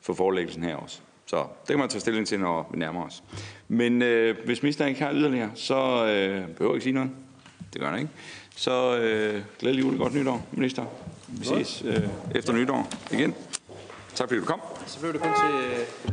få 0.00 0.14
forelæggelsen 0.14 0.62
her 0.62 0.76
også. 0.76 1.00
Så 1.26 1.36
det 1.36 1.68
kan 1.68 1.78
man 1.78 1.88
tage 1.88 2.00
stilling 2.00 2.26
til, 2.26 2.40
når 2.40 2.68
vi 2.72 2.78
nærmer 2.78 3.06
os. 3.06 3.22
Men 3.68 4.02
øh, 4.02 4.36
hvis 4.44 4.62
ministeren 4.62 4.88
ikke 4.88 5.02
har 5.02 5.12
yderligere, 5.12 5.50
så 5.54 5.74
øh, 6.06 6.48
behøver 6.48 6.72
jeg 6.72 6.74
ikke 6.74 6.82
sige 6.84 6.92
noget. 6.92 7.10
Det 7.72 7.80
gør 7.80 7.90
han 7.90 7.98
ikke. 7.98 8.10
Så 8.56 8.98
øh, 8.98 9.42
glædelig 9.58 9.84
jul 9.84 9.92
og 9.92 9.98
godt 9.98 10.14
nytår, 10.14 10.46
minister. 10.52 10.84
Vi 11.28 11.44
ses 11.44 11.82
øh, 11.86 12.08
efter 12.34 12.52
nytår 12.52 12.88
igen. 13.12 13.34
Tak 14.14 14.28
fordi 14.28 14.40
du 14.40 14.46
kom. 14.46 14.60
Så 14.86 15.00
blev 15.00 15.12
det 15.12 15.20
kun 15.20 15.30
til 15.30 15.54
øh, 15.54 15.86